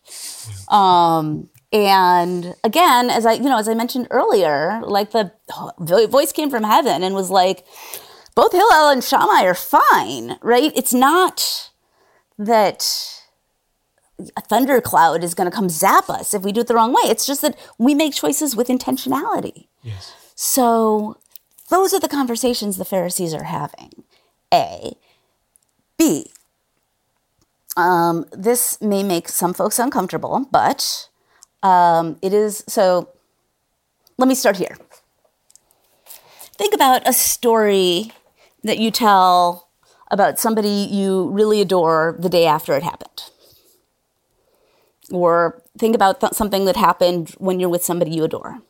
[0.70, 5.32] um, and again as i you know as i mentioned earlier like the
[6.10, 7.66] voice came from heaven and was like
[8.36, 11.72] both hillel and shammai are fine right it's not
[12.38, 13.24] that
[14.38, 17.02] a thundercloud is going to come zap us if we do it the wrong way.
[17.06, 19.68] It's just that we make choices with intentionality.
[19.82, 20.14] Yes.
[20.36, 21.18] So
[21.70, 24.03] those are the conversations the Pharisees are having.
[24.54, 24.94] A.
[25.98, 26.32] B.
[27.76, 31.10] Um, this may make some folks uncomfortable, but
[31.64, 33.10] um, it is so.
[34.18, 34.78] Let me start here.
[36.56, 38.12] Think about a story
[38.64, 39.70] that you tell
[40.12, 43.24] about somebody you really adore the day after it happened.
[45.12, 48.62] Or think about th- something that happened when you're with somebody you adore.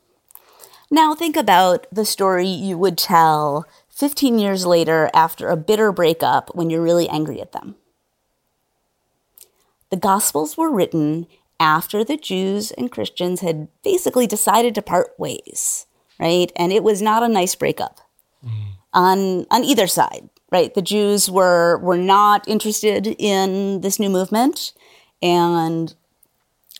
[0.90, 6.54] Now think about the story you would tell 15 years later after a bitter breakup
[6.54, 7.76] when you're really angry at them.
[9.90, 11.26] The Gospels were written
[11.60, 15.86] after the Jews and Christians had basically decided to part ways,
[16.18, 16.50] right?
[16.56, 18.00] And it was not a nice breakup
[18.44, 18.72] mm.
[18.92, 20.74] on on either side, right?
[20.74, 24.72] The Jews were were not interested in this new movement,
[25.22, 25.94] and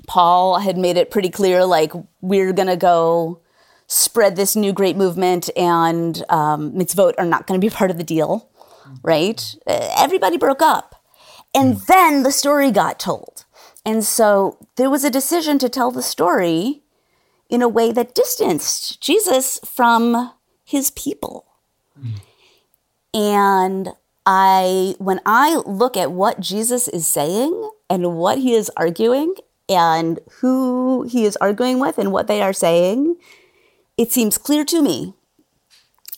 [0.09, 3.41] Paul had made it pretty clear, like we're gonna go
[3.87, 7.97] spread this new great movement, and um, mitzvot are not going to be part of
[7.99, 8.49] the deal,
[9.03, 9.55] right?
[9.67, 11.03] Uh, Everybody broke up,
[11.55, 13.45] and then the story got told,
[13.85, 16.83] and so there was a decision to tell the story
[17.51, 20.33] in a way that distanced Jesus from
[20.65, 21.47] his people.
[23.13, 23.91] And
[24.27, 29.35] I, when I look at what Jesus is saying and what he is arguing
[29.69, 33.17] and who he is arguing with and what they are saying,
[33.97, 35.15] it seems clear to me,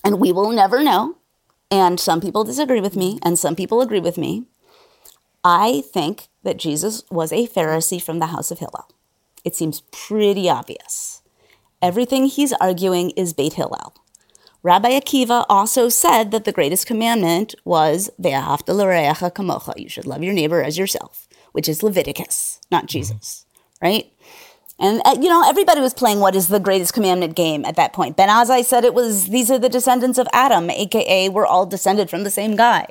[0.05, 1.17] and we will never know.
[1.71, 4.45] And some people disagree with me, and some people agree with me.
[5.43, 8.89] I think that Jesus was a Pharisee from the house of Hillel.
[9.45, 11.23] It seems pretty obvious.
[11.83, 13.95] Everything he's arguing is Beit Hillel.
[14.63, 19.79] Rabbi Akiva also said that the greatest commandment was Ve'ahavta l'reacha kamocha.
[19.79, 23.47] You should love your neighbor as yourself, which is Leviticus, not Jesus,
[23.81, 24.11] right?
[24.79, 27.93] And uh, you know, everybody was playing what is the greatest commandment game at that
[27.93, 28.17] point.
[28.17, 32.11] Ben Azai said it was these are the descendants of Adam, aka we're all descended
[32.11, 32.87] from the same guy,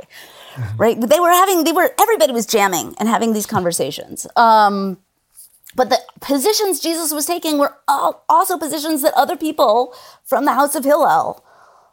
[0.77, 0.99] right?
[0.99, 4.25] They were having, they were, everybody was jamming and having these conversations.
[4.35, 4.97] Um,
[5.75, 10.53] but the positions Jesus was taking were all also positions that other people from the
[10.53, 11.43] house of Hillel,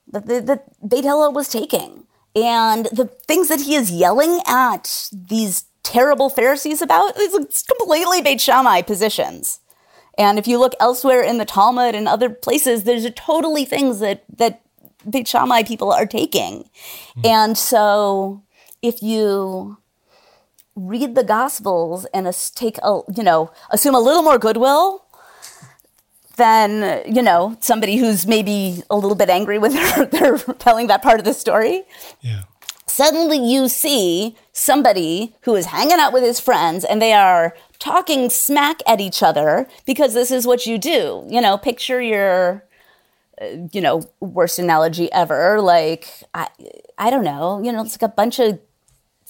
[0.07, 2.07] that, that, that Beit Hillel was taking.
[2.35, 8.41] And the things that he is yelling at these terrible Pharisees about is completely Beit
[8.41, 9.59] Shammai positions.
[10.19, 14.25] And if you look elsewhere in the Talmud and other places, there's totally things that,
[14.37, 14.61] that
[15.09, 16.69] Beit Shammai people are taking.
[17.15, 17.21] Hmm.
[17.27, 18.43] And so
[18.83, 19.79] if you
[20.75, 25.05] read the gospels and take a you know assume a little more goodwill
[26.37, 31.03] than you know somebody who's maybe a little bit angry with her they're telling that
[31.03, 31.83] part of the story
[32.23, 32.45] Yeah.
[32.87, 38.31] suddenly you see somebody who is hanging out with his friends and they are talking
[38.31, 41.27] smack at each other because this is what you do.
[41.29, 42.65] You know picture your
[43.41, 45.61] uh, you know worst analogy ever.
[45.61, 46.49] Like i
[46.99, 48.61] i don't know you know it's like a bunch of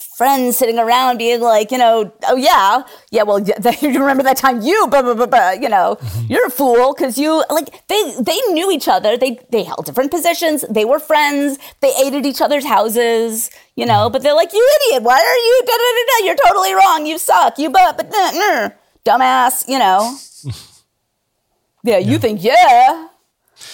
[0.03, 3.41] friends sitting around being like, you know, oh yeah, yeah, well,
[3.81, 6.27] you remember that time you, blah, blah, blah, blah, you know, mm-hmm.
[6.33, 9.17] you're a fool because you, like, they, they knew each other.
[9.17, 10.65] They, they held different positions.
[10.69, 11.59] They were friends.
[11.81, 14.13] They ate at each other's houses, you know, mm-hmm.
[14.13, 15.03] but they're like, you idiot.
[15.03, 17.07] Why are you, da, da, da, da, you're totally wrong.
[17.07, 17.59] You suck.
[17.59, 18.69] You, but, but, nah, nah,
[19.05, 20.17] dumbass, you know.
[21.85, 23.09] yeah, you think, yeah.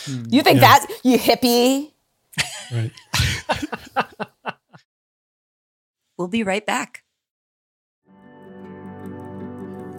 [0.07, 0.79] You think yeah.
[0.79, 1.93] that, you hippie.
[2.71, 2.93] Right.
[6.19, 7.05] We'll be right back.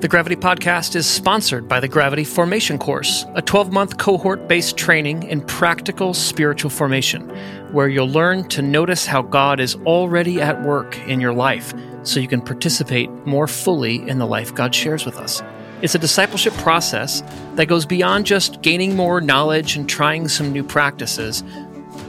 [0.01, 4.77] The Gravity Podcast is sponsored by the Gravity Formation Course, a 12 month cohort based
[4.77, 7.29] training in practical spiritual formation,
[7.73, 12.21] where you'll learn to notice how God is already at work in your life so
[12.21, 15.43] you can participate more fully in the life God shares with us.
[15.81, 17.21] It's a discipleship process
[17.55, 21.43] that goes beyond just gaining more knowledge and trying some new practices.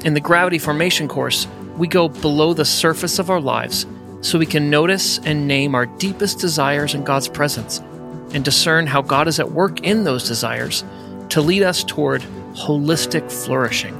[0.05, 3.85] In the Gravity Formation Course, we go below the surface of our lives
[4.21, 7.79] so we can notice and name our deepest desires in God's presence
[8.33, 10.85] and discern how God is at work in those desires
[11.31, 12.23] to lead us toward
[12.55, 13.97] holistic flourishing.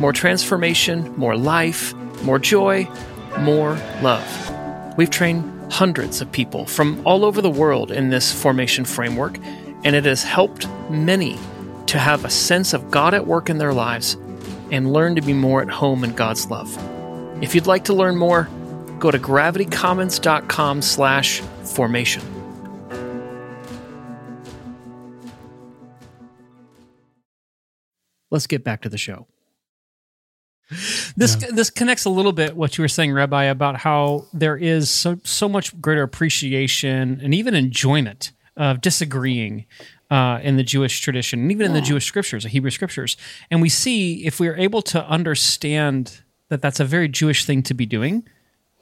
[0.00, 2.88] More transformation, more life, more joy,
[3.38, 4.96] more love.
[4.96, 9.38] We've trained hundreds of people from all over the world in this formation framework,
[9.84, 11.38] and it has helped many
[11.86, 14.16] to have a sense of God at work in their lives
[14.70, 16.76] and learn to be more at home in God's love.
[17.42, 18.48] If you'd like to learn more,
[19.02, 22.22] go to gravitycommons.com slash formation.
[28.30, 29.26] Let's get back to the show.
[31.16, 31.48] This yeah.
[31.52, 35.18] this connects a little bit what you were saying, Rabbi, about how there is so
[35.24, 39.66] so much greater appreciation and even enjoyment of disagreeing
[40.10, 43.18] uh, in the Jewish tradition and even in the Jewish scriptures, the Hebrew scriptures.
[43.50, 47.74] And we see if we're able to understand that that's a very Jewish thing to
[47.74, 48.26] be doing,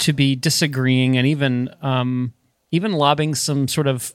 [0.01, 2.33] to be disagreeing and even um,
[2.71, 4.13] even lobbing some sort of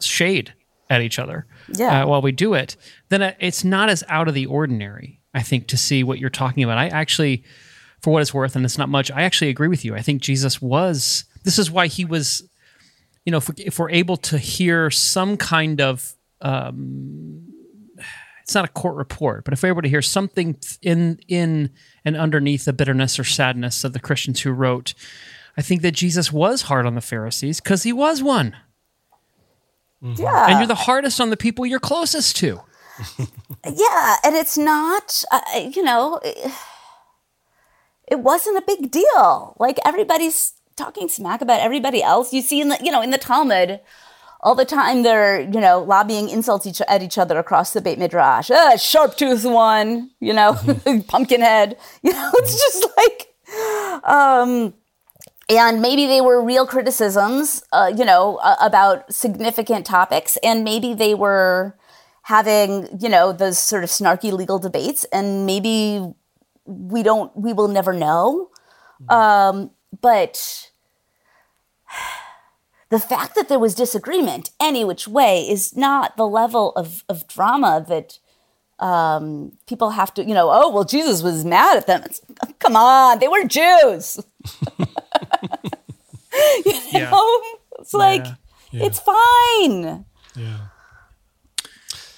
[0.00, 0.52] shade
[0.90, 2.02] at each other yeah.
[2.02, 2.76] uh, while we do it,
[3.08, 5.20] then it's not as out of the ordinary.
[5.32, 6.78] I think to see what you're talking about.
[6.78, 7.42] I actually,
[8.00, 9.94] for what it's worth, and it's not much, I actually agree with you.
[9.94, 11.24] I think Jesus was.
[11.42, 12.48] This is why he was.
[13.24, 17.53] You know, if, we, if we're able to hear some kind of um,
[18.44, 21.70] it's not a court report, but if we're able to hear something in in
[22.04, 24.92] and underneath the bitterness or sadness of the Christians who wrote,
[25.56, 28.54] I think that Jesus was hard on the Pharisees because he was one.
[30.02, 30.20] Mm-hmm.
[30.20, 32.60] Yeah, and you're the hardest on the people you're closest to.
[33.64, 35.40] yeah, and it's not, uh,
[35.74, 39.56] you know, it wasn't a big deal.
[39.58, 42.34] Like everybody's talking smack about everybody else.
[42.34, 43.80] You see in the, you know, in the Talmud
[44.44, 47.98] all the time they're you know lobbying insults each, at each other across the Beit
[47.98, 48.50] Midrash.
[48.50, 51.00] Uh, sharp tooth one, you know, mm-hmm.
[51.08, 51.76] pumpkin head.
[52.02, 54.74] You know, it's just like, um,
[55.48, 60.92] and maybe they were real criticisms, uh, you know, uh, about significant topics, and maybe
[60.92, 61.78] they were
[62.22, 66.06] having you know those sort of snarky legal debates, and maybe
[66.66, 68.50] we don't, we will never know,
[69.00, 69.14] mm-hmm.
[69.14, 69.70] um,
[70.02, 70.70] but
[72.94, 77.26] the fact that there was disagreement any which way is not the level of, of
[77.26, 78.20] drama that
[78.78, 82.04] um, people have to, you know, oh, well, Jesus was mad at them.
[82.04, 82.20] It's,
[82.60, 84.20] come on, they were Jews.
[84.78, 84.86] you
[86.92, 87.10] yeah.
[87.10, 87.42] know,
[87.80, 88.34] it's like, yeah.
[88.70, 88.86] Yeah.
[88.86, 90.04] it's fine.
[90.36, 90.58] Yeah.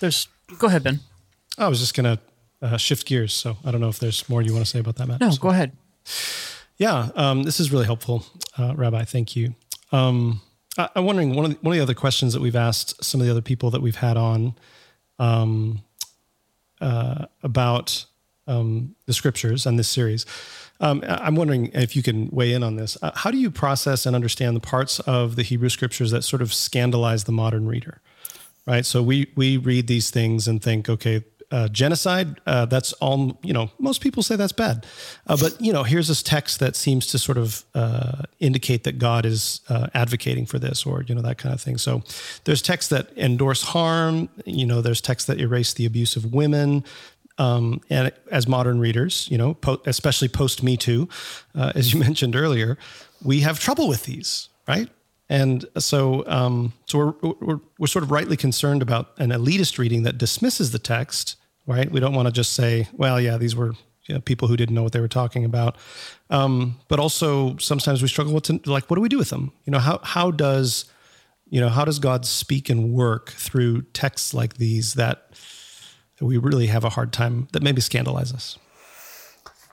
[0.00, 1.00] There's, go ahead, Ben.
[1.56, 2.22] I was just going to
[2.60, 3.32] uh, shift gears.
[3.32, 5.20] So I don't know if there's more you want to say about that, Matt.
[5.20, 5.72] No, so, go ahead.
[6.76, 8.26] Yeah, um, this is really helpful,
[8.58, 9.04] uh, Rabbi.
[9.04, 9.54] Thank you.
[9.90, 10.42] Um,
[10.78, 13.26] I'm wondering one of the, one of the other questions that we've asked some of
[13.26, 14.54] the other people that we've had on
[15.18, 15.82] um,
[16.80, 18.04] uh, about
[18.46, 20.26] um, the scriptures and this series.
[20.80, 22.98] Um, I'm wondering if you can weigh in on this.
[23.00, 26.42] Uh, how do you process and understand the parts of the Hebrew scriptures that sort
[26.42, 28.00] of scandalize the modern reader?
[28.66, 28.84] Right.
[28.84, 33.52] So we we read these things and think, okay, uh, genocide, uh, that's all, you
[33.52, 34.84] know, most people say that's bad.
[35.26, 38.98] Uh, but, you know, here's this text that seems to sort of uh, indicate that
[38.98, 41.78] God is uh, advocating for this or, you know, that kind of thing.
[41.78, 42.02] So
[42.44, 46.84] there's texts that endorse harm, you know, there's texts that erase the abuse of women.
[47.38, 51.08] Um, and as modern readers, you know, po- especially post Me Too,
[51.54, 52.78] uh, as you mentioned earlier,
[53.22, 54.88] we have trouble with these, right?
[55.28, 60.04] And so, um, so we're, we're, we're sort of rightly concerned about an elitist reading
[60.04, 61.90] that dismisses the text, right?
[61.90, 63.72] We don't want to just say, well, yeah, these were
[64.06, 65.76] you know, people who didn't know what they were talking about.
[66.30, 69.52] Um, but also, sometimes we struggle with to, like, what do we do with them?
[69.64, 70.86] You know, how how does
[71.48, 75.30] you know how does God speak and work through texts like these that,
[76.18, 78.58] that we really have a hard time that maybe scandalize us?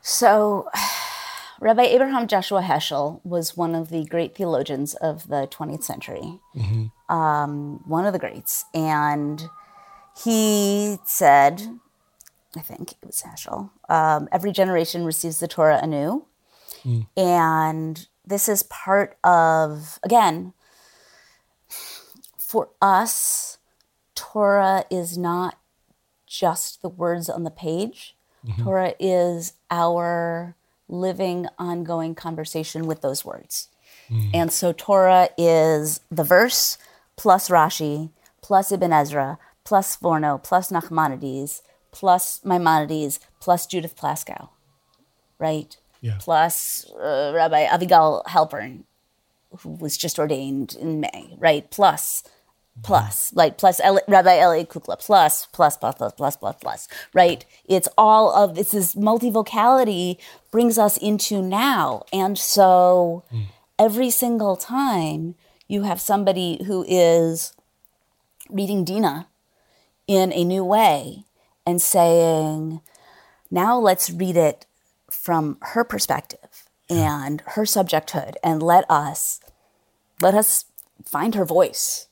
[0.01, 0.67] So
[1.63, 6.39] Rabbi Abraham Joshua Heschel was one of the great theologians of the 20th century,
[7.07, 8.65] um, one of the greats.
[8.73, 9.41] And
[10.21, 11.79] he said,
[12.57, 16.25] I think it was Heschel, um, every generation receives the Torah anew.
[17.15, 20.51] And this is part of, again,
[22.37, 23.57] for us,
[24.15, 25.57] Torah is not
[26.27, 28.17] just the words on the page.
[28.61, 30.57] Torah is our
[30.87, 33.69] living, ongoing conversation with those words.
[34.33, 36.77] And so Torah is the verse
[37.15, 38.11] plus Rashi
[38.41, 41.61] plus Ibn Ezra plus Sforno plus Nachmanides
[41.91, 44.49] plus Maimonides plus Judith Plaskow,
[45.39, 45.75] right?
[46.01, 46.17] Yeah.
[46.19, 48.83] Plus uh, Rabbi Avigayil Halpern,
[49.59, 51.69] who was just ordained in May, right?
[51.71, 52.23] Plus,
[52.81, 57.45] plus, like plus Eli- Rabbi Eli Kukla, plus, plus, plus, plus, plus, plus, plus, right?
[57.65, 60.17] It's all of this is multivocality
[60.51, 62.03] brings us into now.
[62.11, 63.41] And so hmm.
[63.77, 65.35] every single time
[65.67, 67.53] you have somebody who is
[68.49, 69.27] reading Dina
[70.07, 71.25] in a new way
[71.65, 72.81] and saying,
[73.49, 74.65] now let's read it
[75.09, 79.39] from her perspective and her subjecthood and let us
[80.21, 80.65] let us
[81.05, 82.07] find her voice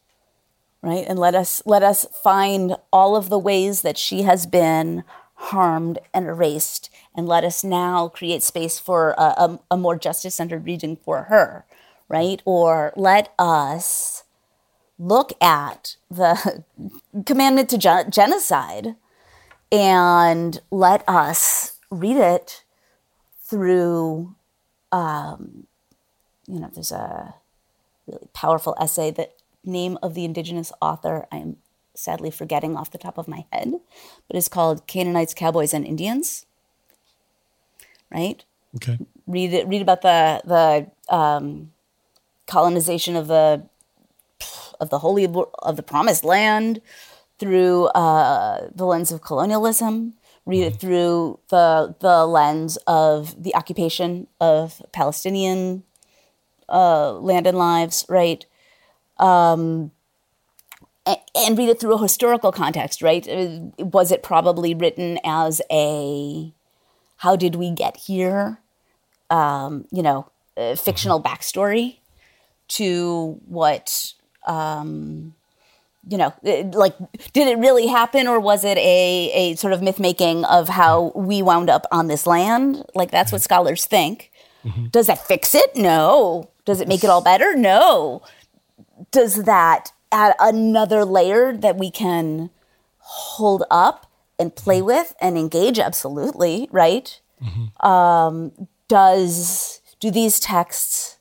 [0.82, 1.06] right?
[1.08, 5.04] And let us let us find all of the ways that she has been
[5.36, 10.36] harmed and erased and let us now create space for a, a, a more justice
[10.36, 11.66] centered reading for her
[12.12, 12.42] right?
[12.44, 14.24] Or let us
[15.00, 16.64] look at the
[17.26, 18.96] commandment to gen- genocide
[19.72, 22.64] and let us read it
[23.44, 24.36] through
[24.92, 25.68] um,
[26.48, 27.34] you know there's a
[28.08, 31.58] really powerful essay that name of the indigenous author i'm
[31.94, 33.74] sadly forgetting off the top of my head
[34.28, 36.46] but it's called canaanites cowboys and indians
[38.12, 38.44] right?
[38.76, 38.98] Okay.
[39.28, 41.72] read it read about the the um,
[42.48, 43.64] colonization of the
[44.80, 46.82] of the holy of the promised land
[47.38, 50.14] through uh, the lens of colonialism
[50.46, 55.84] read it through the the lens of the occupation of palestinian
[56.70, 58.46] uh, land and lives right
[59.22, 59.92] um,
[61.06, 63.26] and read it through a historical context right
[63.80, 66.52] was it probably written as a
[67.18, 68.60] how did we get here
[69.32, 70.30] um, you know,
[70.76, 71.98] fictional backstory
[72.68, 74.14] to what,
[74.46, 75.34] um,
[76.08, 76.96] you know, like,
[77.34, 81.12] did it really happen or was it a, a sort of myth making of how
[81.16, 82.84] we wound up on this land?
[82.94, 84.32] Like, that's what scholars think.
[84.92, 85.76] Does that fix it?
[85.76, 86.52] No.
[86.66, 87.56] Does it make it all better?
[87.56, 88.22] No.
[89.12, 92.50] Does that add another layer that we can
[93.00, 95.80] hold up and play with and engage?
[95.80, 97.20] Absolutely, right?
[98.88, 101.18] does do these texts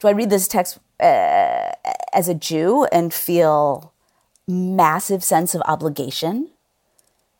[0.00, 1.72] do i read this text uh,
[2.12, 3.92] as a jew and feel
[4.46, 6.50] massive sense of obligation?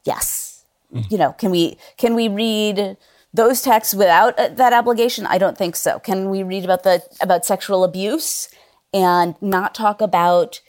[0.05, 0.64] Yes.
[1.11, 2.97] You know can we can we read
[3.33, 5.27] those texts without uh, that obligation?
[5.27, 5.99] I don't think so.
[5.99, 8.49] Can we read about the about sexual abuse
[8.95, 10.61] and not talk about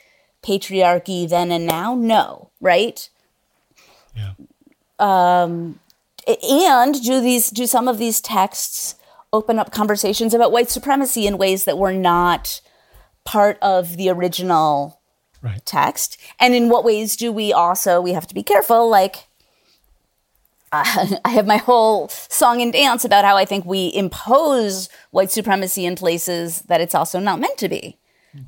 [0.43, 3.09] patriarchy then and now no right
[4.15, 4.31] Yeah.
[4.99, 8.95] and do these do some of these texts
[9.31, 12.61] open up conversations about white supremacy in ways that were not
[13.23, 14.99] part of the original
[15.41, 15.63] Right.
[15.65, 19.27] text and in what ways do we also we have to be careful like
[20.71, 25.29] uh, i have my whole song and dance about how i think we impose white
[25.31, 27.97] supremacy in places that it's also not meant to be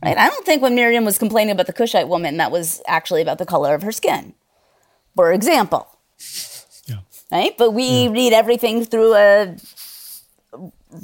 [0.04, 3.22] right i don't think when miriam was complaining about the cushite woman that was actually
[3.22, 4.34] about the color of her skin
[5.16, 5.88] for example
[6.88, 7.00] Yeah.
[7.32, 7.54] right?
[7.58, 9.56] But we read everything through a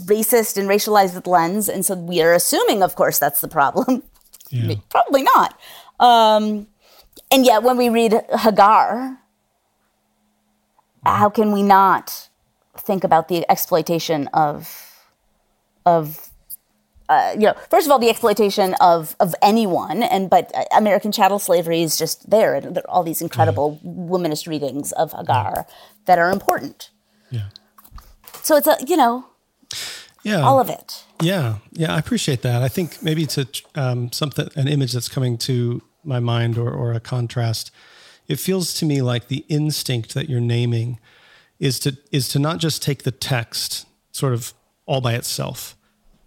[0.08, 4.02] racist and racialized lens, and so we are assuming, of course, that's the problem.
[4.50, 4.76] Yeah.
[4.90, 5.60] Probably not.
[6.00, 6.68] Um,
[7.32, 9.20] and yet, when we read Hagar,
[11.06, 12.30] how can we not
[12.78, 14.70] think about the exploitation of
[15.86, 16.30] of
[17.14, 21.11] uh, you know, first of all, the exploitation of of anyone, and but uh, American
[21.11, 23.80] chattel slavery is just there, and there are all these incredible
[24.11, 25.66] womanist readings of Hagar
[26.07, 26.89] that are important.
[27.30, 27.47] Yeah.
[28.41, 29.26] So it's a you know
[30.24, 30.41] Yeah.
[30.47, 31.03] all of it.
[31.22, 32.61] Yeah, yeah, I appreciate that.
[32.64, 33.45] I think maybe to
[33.76, 37.72] um, something, an image that's coming to my mind, or or a contrast.
[38.28, 40.99] It feels to me like the instinct that you're naming
[41.59, 44.53] is to is to not just take the text sort of
[44.86, 45.76] all by itself,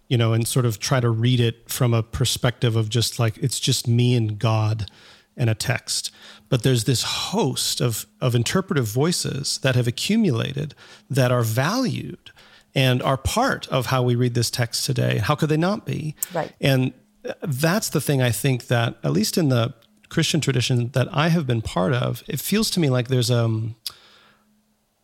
[0.07, 3.37] you know, and sort of try to read it from a perspective of just like
[3.37, 4.89] it's just me and God
[5.35, 6.11] and a text.
[6.49, 10.73] But there's this host of of interpretive voices that have accumulated
[11.09, 12.31] that are valued
[12.73, 15.17] and are part of how we read this text today.
[15.17, 16.15] How could they not be?
[16.33, 16.53] Right.
[16.61, 16.93] And
[17.41, 19.73] that's the thing I think that, at least in the
[20.09, 23.75] Christian tradition that I have been part of, it feels to me like there's um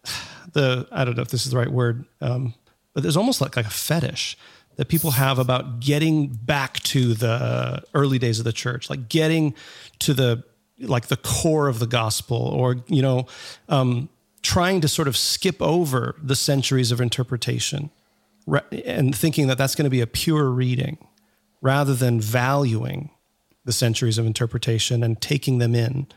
[0.54, 2.54] the I don't know if this is the right word, um,
[2.94, 4.38] but there's almost like like a fetish
[4.76, 9.54] that people have about getting back to the early days of the church, like getting
[10.00, 10.44] to the
[10.80, 13.28] like the core of the gospel, or you know,
[13.70, 14.10] um,
[14.42, 17.92] trying to sort of skip over the centuries of interpretation,
[18.86, 20.98] and thinking that that's going to be a pure reading,
[21.62, 23.12] rather than valuing
[23.66, 26.08] the centuries of interpretation and taking them in,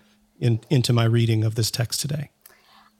[0.40, 2.30] in into my reading of this text today.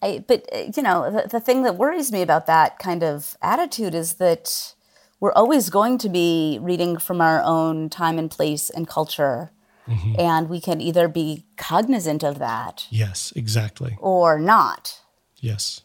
[0.03, 3.37] I, but uh, you know, the, the thing that worries me about that kind of
[3.41, 4.75] attitude is that
[5.21, 9.51] we're always going to be reading from our own time and place and culture.
[9.89, 10.15] Mm-hmm.
[10.19, 12.87] And we can either be cognizant of that.
[12.91, 13.97] Yes, exactly.
[14.01, 15.01] Or not.
[15.37, 15.83] Yes.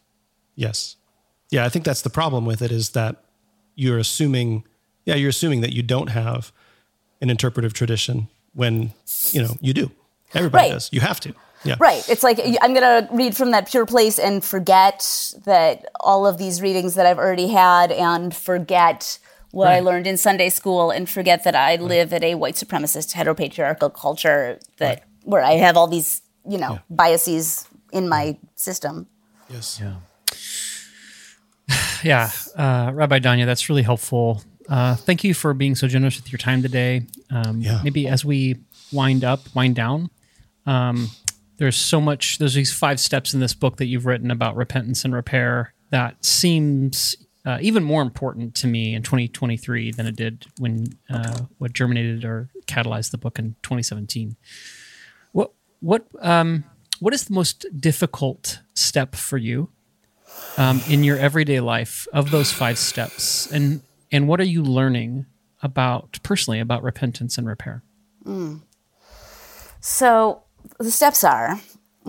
[0.55, 0.95] Yes.
[1.51, 3.23] Yeah, I think that's the problem with it is that
[3.75, 4.65] you're assuming,
[5.05, 6.51] yeah, you're assuming that you don't have
[7.21, 8.93] an interpretive tradition when,
[9.31, 9.91] you know, you do.
[10.33, 10.73] Everybody right.
[10.73, 10.89] does.
[10.91, 11.33] You have to.
[11.63, 11.75] Yeah.
[11.79, 12.07] Right.
[12.09, 16.39] It's like I'm going to read from that pure place and forget that all of
[16.39, 19.19] these readings that I've already had and forget
[19.51, 19.77] what right.
[19.77, 23.93] I learned in Sunday school and forget that I live at a white supremacist heteropatriarchal
[23.93, 25.03] culture that right.
[25.23, 26.79] where I have all these, you know, yeah.
[26.89, 29.07] biases in my system.
[29.49, 29.81] Yes.
[29.81, 29.95] Yeah.
[32.03, 34.41] Yeah, uh, Rabbi Danya, that's really helpful.
[34.67, 37.05] Uh, thank you for being so generous with your time today.
[37.29, 37.79] Um, yeah.
[37.83, 38.55] Maybe as we
[38.91, 40.09] wind up, wind down,
[40.65, 41.11] um,
[41.57, 45.05] there's so much there's these five steps in this book that you've written about repentance
[45.05, 47.15] and repair that seems
[47.45, 52.23] uh, even more important to me in 2023 than it did when uh, what germinated
[52.23, 54.35] or catalyzed the book in 2017
[55.31, 56.63] what what um,
[57.01, 59.69] what is the most difficult step for you
[60.57, 63.51] um, in your everyday life of those five steps?
[63.51, 63.81] And
[64.11, 65.25] and what are you learning
[65.63, 67.83] about personally about repentance and repair?
[68.23, 68.61] Mm.
[69.79, 70.43] so
[70.77, 71.59] the steps are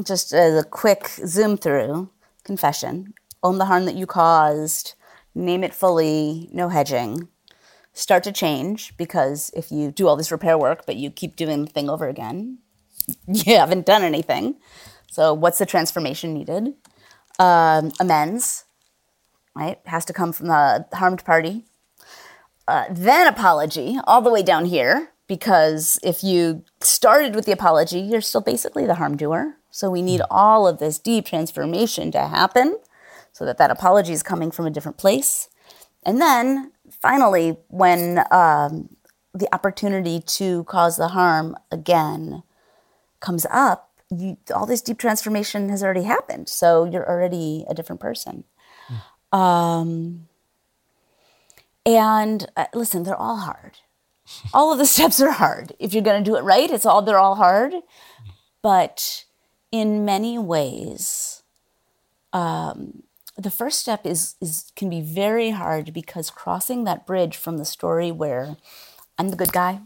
[0.05, 2.11] just as a quick zoom through
[2.45, 4.95] confession, own the harm that you caused,
[5.35, 7.29] name it fully, no hedging.
[7.93, 11.65] Start to change because if you do all this repair work but you keep doing
[11.65, 12.59] the thing over again,
[13.27, 14.57] you haven't done anything.
[15.11, 16.73] So, what's the transformation needed?
[17.39, 18.65] Um, amends,
[19.55, 19.79] right?
[19.87, 21.65] Has to come from the harmed party.
[22.67, 28.01] Uh, then apology, all the way down here, because if you started with the apology,
[28.01, 29.57] you're still basically the harm doer.
[29.71, 32.79] So we need all of this deep transformation to happen
[33.33, 35.49] so that that apology is coming from a different place.
[36.05, 38.97] And then finally, when um,
[39.35, 42.43] the opportunity to cause the harm again
[43.21, 46.49] comes up, you, all this deep transformation has already happened.
[46.49, 48.45] So you're already a different person.
[49.33, 49.39] Mm.
[49.39, 50.29] Um,
[51.87, 53.79] and uh, listen, they're all hard
[54.53, 55.73] all of the steps are hard.
[55.79, 57.75] If you're going to do it right, it's all they're all hard.
[58.63, 59.25] But
[59.71, 61.43] in many ways,
[62.33, 63.03] um,
[63.37, 67.65] the first step is is can be very hard because crossing that bridge from the
[67.65, 68.57] story where
[69.19, 69.81] I'm the good guy,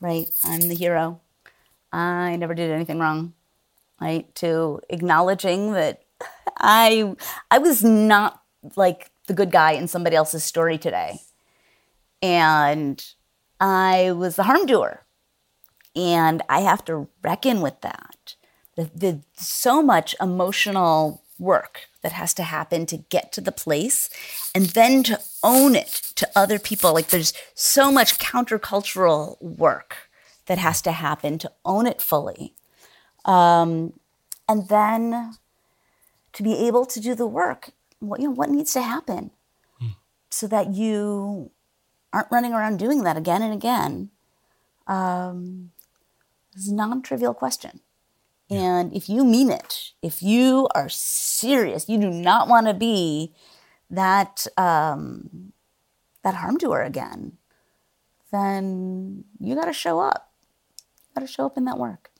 [0.00, 0.26] right?
[0.44, 1.20] I'm the hero.
[1.92, 3.34] I never did anything wrong,
[4.00, 4.32] right?
[4.36, 6.02] To acknowledging that
[6.58, 7.14] I
[7.50, 8.42] I was not
[8.76, 11.20] like the good guy in somebody else's story today.
[12.22, 13.04] And
[13.60, 15.04] I was the harm doer.
[15.96, 18.34] And I have to reckon with that.
[18.76, 24.10] The, the, so much emotional work that has to happen to get to the place
[24.54, 26.92] and then to own it to other people.
[26.94, 30.08] Like there's so much countercultural work
[30.46, 32.54] that has to happen to own it fully.
[33.24, 33.92] Um,
[34.48, 35.36] and then
[36.32, 37.70] to be able to do the work,
[38.00, 39.30] what, you know, what needs to happen
[39.78, 39.88] hmm.
[40.30, 41.50] so that you
[42.12, 44.10] aren't running around doing that again and again
[44.86, 45.70] um,
[46.54, 47.80] is a non-trivial question.
[48.54, 53.32] And if you mean it, if you are serious, you do not want to be
[53.90, 55.52] that um,
[56.22, 57.38] that harm doer again,
[58.32, 60.32] then you got to show up.
[61.08, 62.10] You got to show up in that work.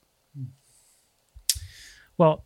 [2.16, 2.45] Well,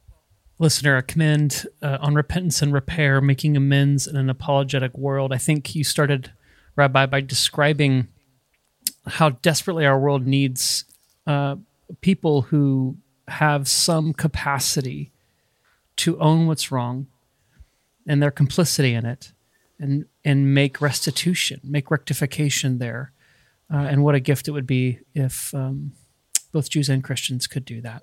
[0.59, 5.33] listener, I commend uh, on repentance and repair, making amends in an unapologetic world.
[5.33, 6.33] I think you started
[6.79, 8.07] Rabbi, by describing
[9.05, 10.85] how desperately our world needs
[11.27, 11.57] uh,
[12.01, 12.97] people who
[13.29, 15.13] have some capacity
[15.97, 17.07] to own what's wrong
[18.07, 19.33] and their complicity in it
[19.79, 23.13] and and make restitution, make rectification there.
[23.73, 25.93] Uh, and what a gift it would be if um,
[26.53, 28.03] both Jews and Christians could do that.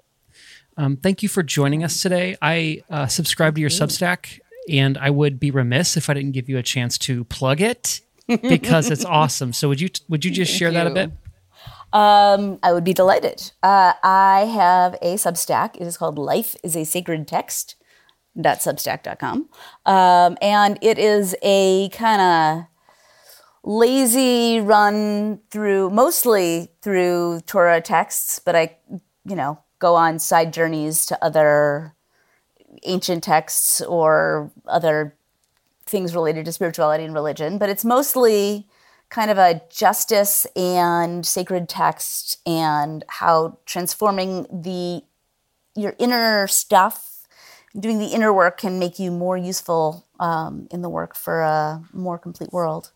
[0.78, 2.38] Um, thank you for joining us today.
[2.42, 6.50] I uh, subscribe to your Substack and I would be remiss if I didn't give
[6.50, 9.54] you a chance to plug it because it's awesome.
[9.54, 11.12] So would you would you just share that a bit?
[11.96, 13.54] Um, I would be delighted.
[13.64, 15.78] Uh, I have a Substack.
[15.78, 17.78] It is called Life is a Sacred Text.
[18.38, 19.48] Substack.com.
[19.86, 22.66] Um, and it is a kind of
[23.64, 28.76] lazy run through, mostly through Torah texts, but I,
[29.24, 31.96] you know, go on side journeys to other
[32.84, 35.16] ancient texts or other
[35.86, 37.58] things related to spirituality and religion.
[37.58, 38.68] But it's mostly
[39.16, 45.02] kind of a justice and sacred text and how transforming the
[45.74, 47.26] your inner stuff
[47.80, 51.82] doing the inner work can make you more useful um, in the work for a
[51.94, 52.92] more complete world.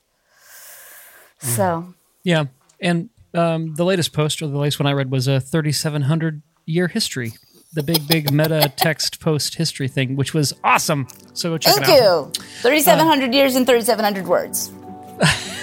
[1.39, 1.93] So.
[2.23, 2.45] Yeah,
[2.81, 6.89] and um, the latest post or the latest one I read was a 3,700 year
[6.89, 7.31] history,
[7.71, 11.07] the big big meta text post history thing, which was awesome.
[11.33, 12.35] So go check thank it out.
[12.35, 14.73] Thank you 3700 years and 3700 words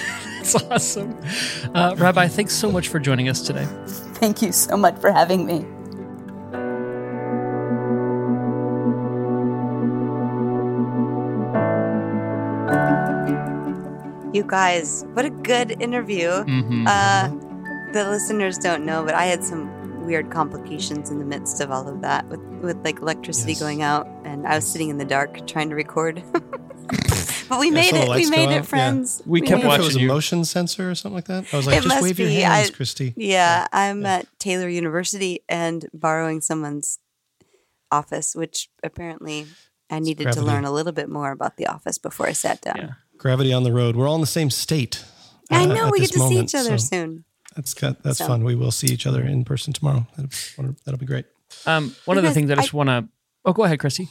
[0.47, 1.17] It's awesome.
[1.75, 3.65] Uh, Rabbi, thanks so much for joining us today.
[4.15, 5.65] thank you so much for having me
[14.33, 16.27] You guys, what a good interview.
[16.29, 16.85] Mhm.
[16.85, 17.29] Uh,
[17.93, 21.87] the listeners don't know, but I had some weird complications in the midst of all
[21.87, 23.61] of that with, with like electricity Yes.
[23.61, 26.21] going out, and I was sitting in the dark trying to record.
[27.49, 28.09] but we Yeah, made it.
[28.09, 28.61] We made out, it, yeah.
[28.63, 29.21] friends.
[29.25, 30.07] We kept I wonder if it was a you.
[30.07, 31.45] motion sensor or something like that.
[31.53, 32.35] I was like, It just must wave your be.
[32.35, 33.13] hands, I- Christy.
[33.17, 36.99] Yeah, I'm at Taylor University and borrowing someone's
[37.91, 39.47] office, which apparently
[39.89, 42.75] I needed to learn a little bit more about the office before I sat down.
[42.77, 42.89] Yeah.
[43.17, 43.95] Gravity on the road.
[43.95, 45.03] We're all in the same state.
[45.49, 47.23] I uh, know we this get to see each other so soon.
[47.55, 48.43] That's got, that's So- fun.
[48.43, 50.05] We will see each other in person tomorrow.
[50.17, 51.25] That'll, that'll be great.
[51.65, 53.07] Um, one of the things I I- just want to.
[53.45, 54.09] Oh, go ahead, Chrissy.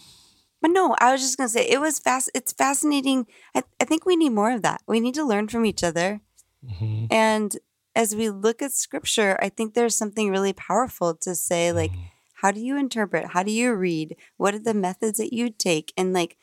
[0.63, 2.31] But no, I was just gonna say it was fast.
[2.35, 3.27] It's fascinating.
[3.55, 4.83] I, I think we need more of that.
[4.87, 6.21] We need to learn from each other.
[6.65, 7.09] Mhm.
[7.11, 7.57] And
[7.95, 12.03] as we look at scripture, I think there's something really powerful to say, like, Mm-hmm.
[12.43, 13.29] how do you interpret?
[13.29, 14.17] How do you read?
[14.37, 15.93] What are the methods that you take?
[15.97, 16.37] And like,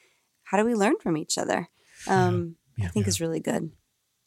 [0.43, 1.69] how do we learn from each other?
[2.07, 3.71] Um, I think is really good.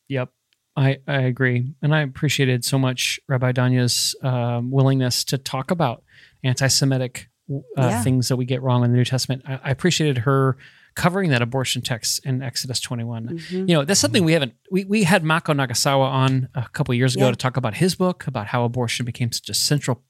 [0.08, 0.30] Yep.
[0.76, 1.74] I, I agree.
[1.82, 6.04] And I appreciated so much Rabbi Danya's um, willingness to talk about
[6.44, 8.02] anti Semitic uh, Yeah.
[8.02, 9.42] things that we get wrong in the New Testament.
[9.46, 10.56] I, I appreciated her
[10.94, 13.28] covering that abortion text in Exodus 21.
[13.28, 13.50] Mhm.
[13.68, 16.96] You know, that's something we haven't, we, we had Mako Nagasawa on a couple of
[16.96, 17.32] years ago Yeah.
[17.32, 20.02] to talk about his book, about how abortion became such a central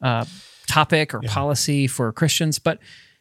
[0.00, 0.24] uh,
[0.68, 1.32] topic or Yeah.
[1.32, 2.58] policy for Christians.
[2.60, 2.78] But,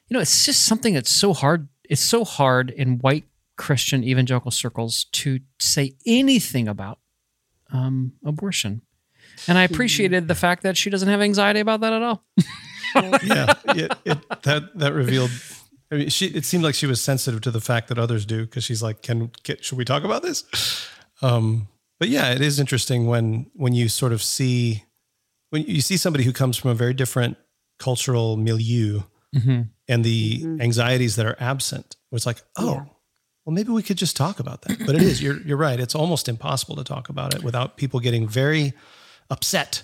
[0.07, 1.67] you know, it's just something that's so hard.
[1.89, 3.25] It's so hard in white
[3.57, 6.99] Christian evangelical circles to say anything about
[7.71, 8.83] um, abortion.
[9.47, 12.23] And I appreciated the fact that she doesn't have anxiety about that at all.
[13.23, 15.31] yeah, it, it, that that revealed.
[15.91, 16.27] I mean, she.
[16.27, 19.01] It seemed like she was sensitive to the fact that others do because she's like,
[19.01, 19.63] "Can get?
[19.65, 20.43] Should we talk about this?"
[21.21, 21.67] Um,
[21.99, 24.83] but yeah, it is interesting when when you sort of see
[25.49, 27.37] when you see somebody who comes from a very different
[27.79, 29.01] cultural milieu
[29.87, 31.95] and the anxieties that are absent.
[32.11, 32.83] It's like, oh, Yeah.
[33.45, 34.79] well, maybe we could just talk about that.
[34.85, 35.21] But it is.
[35.21, 35.79] You're you're right.
[35.79, 38.73] It's almost impossible to talk about it without people getting very
[39.29, 39.83] upset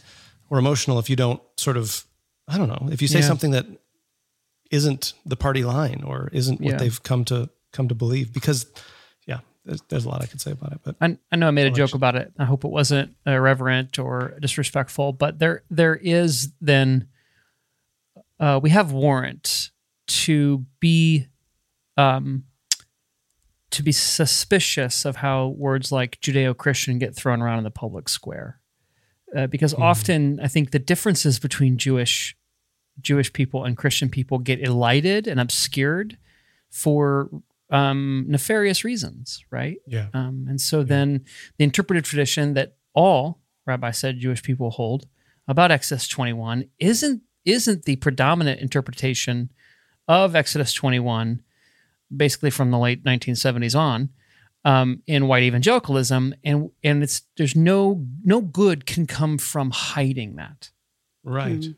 [0.49, 2.06] or emotional if you don't sort of
[2.47, 3.25] I don't know if you say Yeah.
[3.27, 3.65] something that
[4.71, 6.77] isn't the party line or isn't what Yeah.
[6.77, 8.65] they've come to come to believe because
[9.27, 11.51] yeah there's, there's a lot I could say about it but I, I know I
[11.51, 12.31] made a joke about it.
[12.39, 17.07] I hope it wasn't irreverent or disrespectful, but there there is then
[18.39, 19.71] uh, we have warrant
[20.07, 21.27] to be
[21.97, 22.43] um,
[23.71, 28.59] to be suspicious of how words like Judeo-Christian get thrown around in the public square,
[29.36, 32.36] uh, because often I think the differences between Jewish
[33.01, 36.17] Jewish people and Christian people get elided and obscured
[36.69, 37.29] for
[37.69, 39.77] um, nefarious reasons, right?
[39.86, 40.07] yeah.
[40.13, 41.25] Um, and so then
[41.57, 45.07] the interpretive tradition that all Rabbi said Jewish people hold
[45.47, 49.51] about Exodus 21 isn't isn't the predominant interpretation
[50.07, 51.41] of Exodus 21,
[52.15, 54.09] basically from the late 1970s on,
[54.66, 60.36] um, in white evangelicalism, and and it's there's no no good can come from hiding
[60.36, 60.72] that.
[61.24, 61.59] right.
[61.61, 61.76] Mm.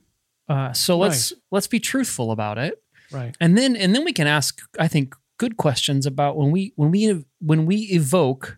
[0.50, 2.82] Uh, so let's let's be truthful about it.
[3.12, 3.36] Right.
[3.40, 6.92] And then and then we can ask i think good questions about when we when
[6.92, 8.58] we when we evoke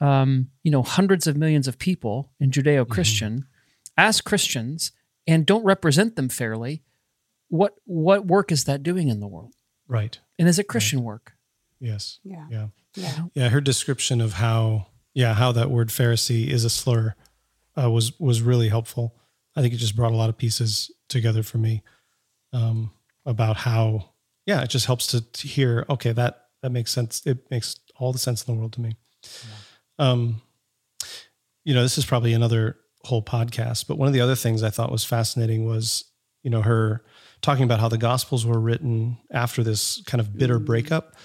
[0.00, 3.46] um you know hundreds of millions of people in judeo-christian
[3.96, 4.92] as christians
[5.26, 6.82] and don't represent them fairly
[7.48, 9.54] what what work is that doing in the world?
[9.86, 10.18] Right.
[10.38, 11.34] And is it christian work?
[11.78, 12.18] Yes.
[12.24, 12.46] Yeah.
[12.50, 12.66] yeah
[12.96, 13.24] Yeah.
[13.34, 17.14] yeah her description of how yeah how that word Pharisee is a slur
[17.80, 19.14] uh, was was really helpful
[19.56, 21.82] I think it just brought a lot of pieces together for me
[22.52, 22.90] um,
[23.24, 24.10] about how
[24.44, 25.84] yeah, it just helps to, to hear.
[25.90, 27.26] Okay, that that makes sense.
[27.26, 28.96] It makes all the sense in the world to me.
[29.98, 30.42] Um,
[31.64, 34.70] you know, this is probably another whole podcast, but one of the other things I
[34.70, 36.04] thought was fascinating was,
[36.42, 37.02] you know, her
[37.40, 41.16] talking about how the Gospels were written after this kind of bitter breakup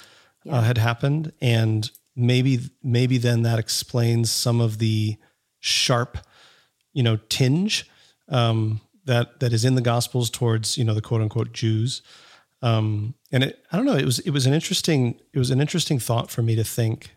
[0.50, 5.18] uh, had happened, and maybe maybe then that explains some of the
[5.60, 6.18] sharp,
[6.94, 7.89] you know, tinge
[8.30, 12.02] um, that that is in the Gospels towards you know the quote unquote Jews.
[12.64, 15.62] Um, and it, I don't know, it was it was an interesting it was an
[15.62, 17.16] interesting thought for me to think,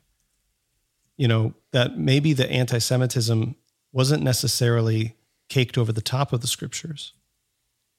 [1.17, 3.57] you know, that maybe the anti-Semitism
[3.93, 5.17] wasn't necessarily
[5.49, 7.13] caked over the top of the scriptures,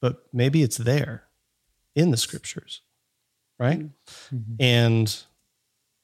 [0.02, 1.24] but maybe it's there
[1.96, 2.82] in the scriptures,
[3.60, 3.82] right?
[4.60, 5.16] And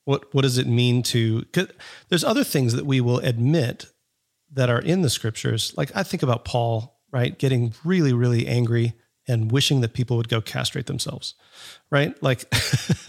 [0.06, 1.43] what what does it mean to?
[1.54, 1.68] 'cause
[2.10, 3.88] there's other things that we will admit
[4.54, 5.74] that are in the scriptures.
[5.78, 8.93] Like I think about Paul, right, getting really really angry
[9.28, 11.36] and wishing that people would go castrate themselves,
[11.91, 12.22] right?
[12.24, 12.52] Like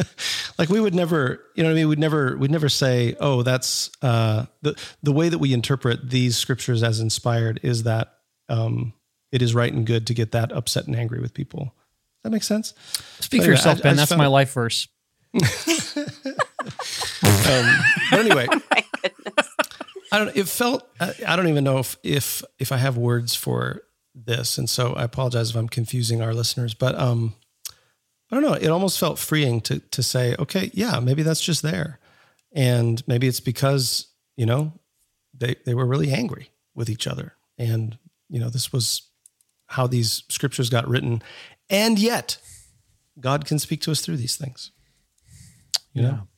[0.58, 1.88] like we would never, you know what I mean?
[1.88, 6.36] We'd never we'd never say, "Oh, that's uh the the way that we interpret these
[6.36, 8.18] scriptures as inspired is that
[8.50, 8.92] um
[9.32, 11.74] it is right and good to get that upset and angry with people."
[12.22, 12.74] Does that makes sense?
[13.20, 13.96] Speak But for anyway, yourself, I- I Ben.
[13.96, 14.88] just That's my it- life verse.
[15.34, 15.40] um,
[18.10, 18.46] but anyway,
[20.12, 20.36] I don't.
[20.36, 20.88] It felt.
[21.00, 23.82] I, I don't even know if if if I have words for
[24.14, 26.74] this, and so I apologize if I'm confusing our listeners.
[26.74, 27.34] But um,
[28.30, 28.54] I don't know.
[28.54, 31.98] It almost felt freeing to to say, okay, yeah, maybe that's just there,
[32.52, 34.72] and maybe it's because you know
[35.32, 37.98] they they were really angry with each other, and
[38.28, 39.02] you know this was
[39.66, 41.22] how these scriptures got written,
[41.70, 42.38] and yet
[43.20, 44.70] God can speak to us through these things.
[45.92, 46.28] You know.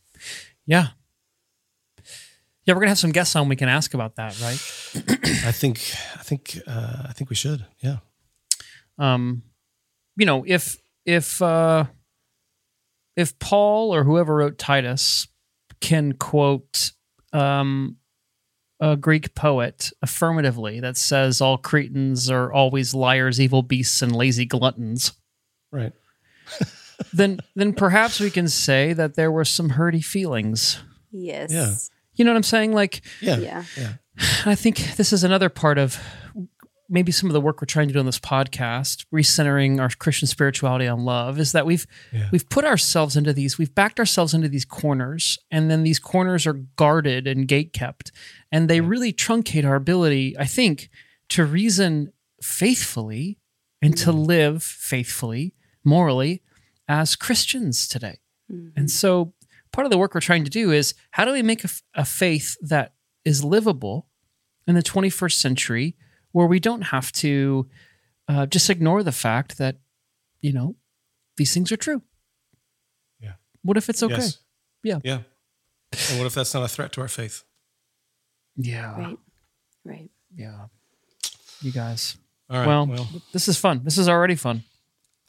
[0.66, 0.89] Yeah.
[2.64, 3.49] Yeah, we're gonna have some guests on.
[3.49, 4.59] We can ask about that, right?
[5.47, 5.79] I think
[6.18, 7.66] I think uh, I think we should.
[7.81, 7.99] Yeah.
[8.99, 9.43] um,
[10.16, 11.85] you know, if if uh,
[13.16, 15.29] if Paul or whoever wrote Titus
[15.81, 16.93] can quote
[17.35, 17.97] um,
[18.93, 24.45] a Greek poet affirmatively that says all Cretans are always liars, evil beasts, and lazy
[24.45, 25.12] gluttons,
[25.70, 25.93] Right.
[27.12, 30.82] then then perhaps we can say that there were some hurty feelings.
[31.11, 31.51] Yes.
[31.51, 31.74] Yeah.
[32.16, 32.72] You know what I'm saying?
[32.72, 33.39] Like, Yeah.
[33.39, 33.64] Yeah.
[33.76, 33.93] Yeah.
[34.45, 35.99] I think this is another part of
[36.89, 40.28] maybe some of the work we're trying to do on this podcast, recentering our Christian
[40.28, 42.28] spirituality on love, is that we've Yeah.
[42.30, 46.47] we've put ourselves into these, we've backed ourselves into these corners, and then these corners
[46.47, 48.12] are guarded and gate kept,
[48.53, 50.91] and they really truncate our ability, I think,
[51.30, 52.12] to reason
[52.43, 53.39] faithfully
[53.80, 54.26] and to mm.
[54.26, 55.55] live faithfully,
[55.85, 56.43] morally,
[56.87, 58.18] as Christians today.
[58.53, 58.68] Mm-hmm.
[58.76, 59.32] And so
[59.72, 61.64] part of the work we're trying to do is how do we make
[61.95, 62.93] a faith that
[63.24, 64.09] is livable
[64.66, 65.97] in the 21st century
[66.35, 67.68] where we don't have to
[68.26, 69.76] uh, just ignore the fact that,
[70.41, 70.74] you know,
[71.37, 72.03] these things are true.
[73.20, 73.35] Yeah.
[73.62, 74.14] What if it's okay?
[74.16, 74.39] Yes.
[74.82, 74.99] Yeah.
[75.05, 75.18] Yeah.
[76.11, 77.45] And what if that's not a threat to our faith?
[78.57, 78.99] Yeah.
[78.99, 79.18] Right.
[79.85, 80.11] Right.
[80.35, 80.66] Yeah.
[81.62, 82.16] You guys.
[82.51, 82.66] All right.
[82.66, 83.09] well, Well.
[83.32, 83.82] this is fun.
[83.85, 84.64] This is already fun.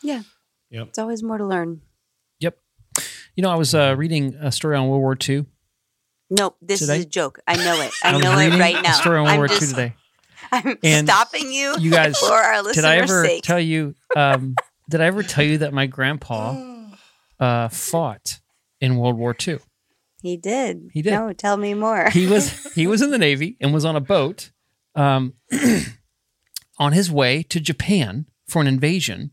[0.01, 0.23] Yeah.
[0.71, 0.87] Yep.
[0.87, 1.81] It's always more to learn.
[2.39, 2.57] Yep.
[3.35, 5.45] You know, I was uh, reading a story on World War II.
[6.31, 6.57] Nope.
[6.61, 6.97] This Today?
[6.97, 7.39] is a joke.
[7.47, 7.91] I know it.
[8.03, 8.93] I was know it reading right a now.
[8.93, 9.93] story on World I'm War II today.
[10.51, 11.75] I'm And stopping you.
[11.79, 13.43] you guys- for our listeners' did I ever sake.
[13.43, 13.95] tell you?
[14.15, 14.55] Um,
[14.89, 16.55] did I ever tell you that my grandpa
[17.39, 18.39] uh, fought
[18.79, 19.59] in World War II?
[20.21, 20.89] he did.
[20.91, 21.11] He did.
[21.11, 22.09] No, tell me more.
[22.09, 24.51] He was he was in the Navy and was on a boat
[24.95, 25.33] um,
[26.79, 29.31] on his way to Japan for an invasion,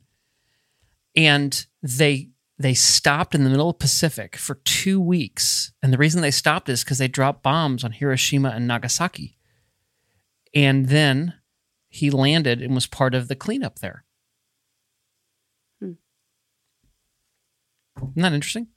[1.16, 5.72] and they they stopped in the middle of the Pacific for two weeks.
[5.82, 9.36] And the reason they stopped is because they dropped bombs on Hiroshima and Nagasaki.
[10.54, 11.34] And then
[11.88, 14.04] he landed and was part of the cleanup there.
[15.80, 15.92] Hmm.
[17.98, 18.68] Isn't that interesting?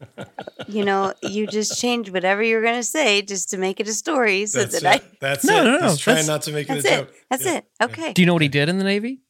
[0.68, 3.92] you know, you just change whatever you're going to say just to make it a
[3.92, 5.02] story so That's that it.
[5.02, 5.16] I.
[5.20, 5.64] That's No, it.
[5.64, 6.96] no, no, He's trying not to make it That's a it.
[7.06, 7.14] joke.
[7.30, 7.56] That's Yeah.
[7.56, 7.64] it.
[7.82, 8.12] Okay.
[8.12, 9.20] Do you know what he did in the Navy?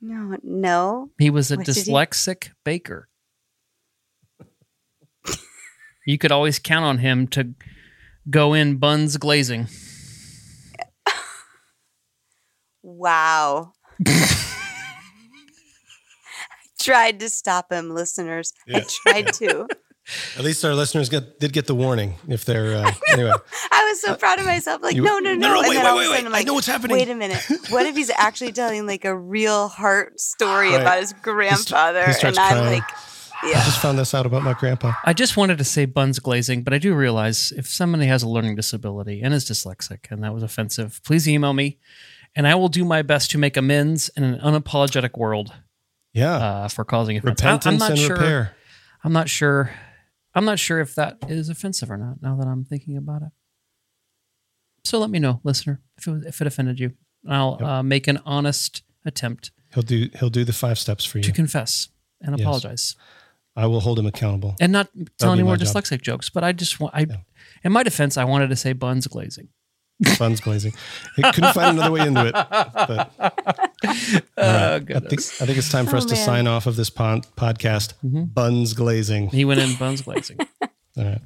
[0.00, 1.10] No, no.
[1.18, 3.08] He was a What did he- dyslexic baker.
[6.06, 7.54] you could always count on him to
[8.30, 9.68] go in buns glazing.
[12.84, 13.72] Wow.
[14.06, 14.28] I
[16.78, 18.52] tried to stop him, listeners.
[18.66, 18.78] Yeah.
[18.78, 19.66] I tried to.
[20.36, 23.32] At least our listeners get, did get the warning if they're uh, anyway.
[23.72, 24.82] I was so proud of myself.
[24.82, 25.48] Like, You- no, no, no.
[25.48, 26.26] No, no, and wait, then wait, wait, wait.
[26.26, 26.94] I'm I know what's happening.
[26.98, 27.42] Wait a minute.
[27.70, 30.80] What if he's actually telling like a real heart story Right.
[30.82, 32.04] about his grandfather?
[32.04, 32.82] he starts and I'm crying.
[33.44, 33.60] yeah.
[33.60, 34.92] I just found this out about my grandpa.
[35.06, 38.28] I just wanted to say buns glazing, but I do realize if somebody has a
[38.28, 41.78] learning disability and is dyslexic and that was offensive, please email me
[42.36, 45.52] and I will do my best to make amends in an unapologetic world.
[46.12, 46.34] Yeah.
[46.36, 47.42] uh, for causing offense.
[47.42, 48.16] I- Repentance I'm not and sure.
[48.16, 48.56] repair.
[49.02, 49.70] I'm not sure.
[50.34, 52.22] I'm not sure if that is offensive or not.
[52.22, 53.28] Now that I'm thinking about it,
[54.84, 56.92] so let me know, listener, if it, was, if it offended you.
[57.28, 57.68] I'll Yep.
[57.68, 61.24] uh, make an honest attempt He'll do he'll do the five steps for you.
[61.24, 61.88] to confess
[62.20, 62.44] and Yes.
[62.44, 62.96] apologize,
[63.56, 64.54] I will hold him accountable.
[64.60, 64.88] and not
[65.18, 66.28] tell be any more dyslexic jokes.
[66.30, 67.16] But I just want, I, Yeah.
[67.64, 69.48] in my defense, I wanted to say buns glazing.
[70.18, 70.72] Buns glazing.
[71.22, 72.32] I couldn't find another way into it.
[72.32, 73.12] But
[74.36, 75.12] Oh, I think.
[75.40, 77.94] I think it's time for us Oh, to sign off of this pon- podcast.
[78.04, 78.24] Mm-hmm.
[78.24, 79.28] Buns glazing.
[79.30, 80.38] He went in buns glazing.
[80.96, 81.20] All right.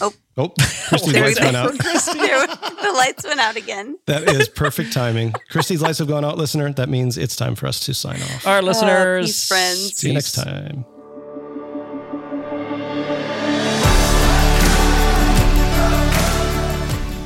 [0.00, 0.12] Oh.
[0.36, 0.48] Oh,
[0.88, 1.72] Christy's There lights went out.
[1.78, 3.98] There- the lights went out again.
[4.06, 5.34] That is perfect timing.
[5.50, 6.72] Christy's lights have gone out, listener.
[6.72, 8.46] That means it's time for us to sign off.
[8.46, 9.26] All right, listeners.
[9.26, 9.96] peace, friends.
[9.96, 10.84] See you next time.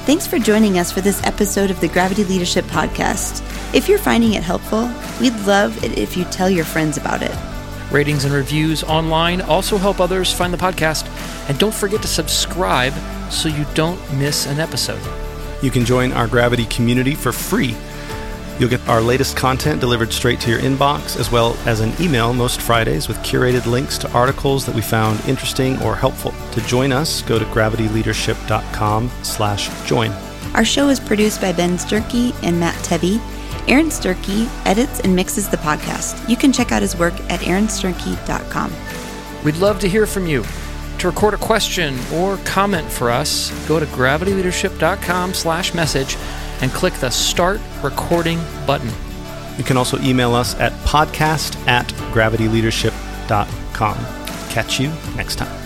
[0.06, 3.42] Thanks for joining us for this episode of the Gravity Leadership Podcast.
[3.74, 4.88] If you're finding it helpful,
[5.20, 7.36] we'd love it if you tell your friends about it.
[7.90, 11.08] Ratings and reviews online also help others find the podcast.
[11.48, 12.92] And don't forget to subscribe
[13.32, 15.02] so you don't miss an episode.
[15.60, 17.74] You can join our Gravity community for free.
[18.58, 22.32] You'll get our latest content delivered straight to your inbox, as well as an email
[22.32, 26.32] most Fridays with curated links to articles that we found interesting or helpful.
[26.52, 30.10] To join us, go to gravityleadership.com slash join.
[30.54, 33.20] Our show is produced by Ben Sturkey and Matt Tebbe.
[33.68, 36.26] Aaron Sturkey edits and mixes the podcast.
[36.28, 38.72] You can check out his work at aaronsturkey.com.
[39.44, 40.44] We'd love to hear from you.
[40.98, 46.16] To record a question or comment for us, go to gravityleadership.com slash message
[46.62, 48.90] and click the Start Recording button.
[49.58, 53.96] You can also email us at podcast at gravityleadership.com.
[54.50, 55.65] Catch you next time.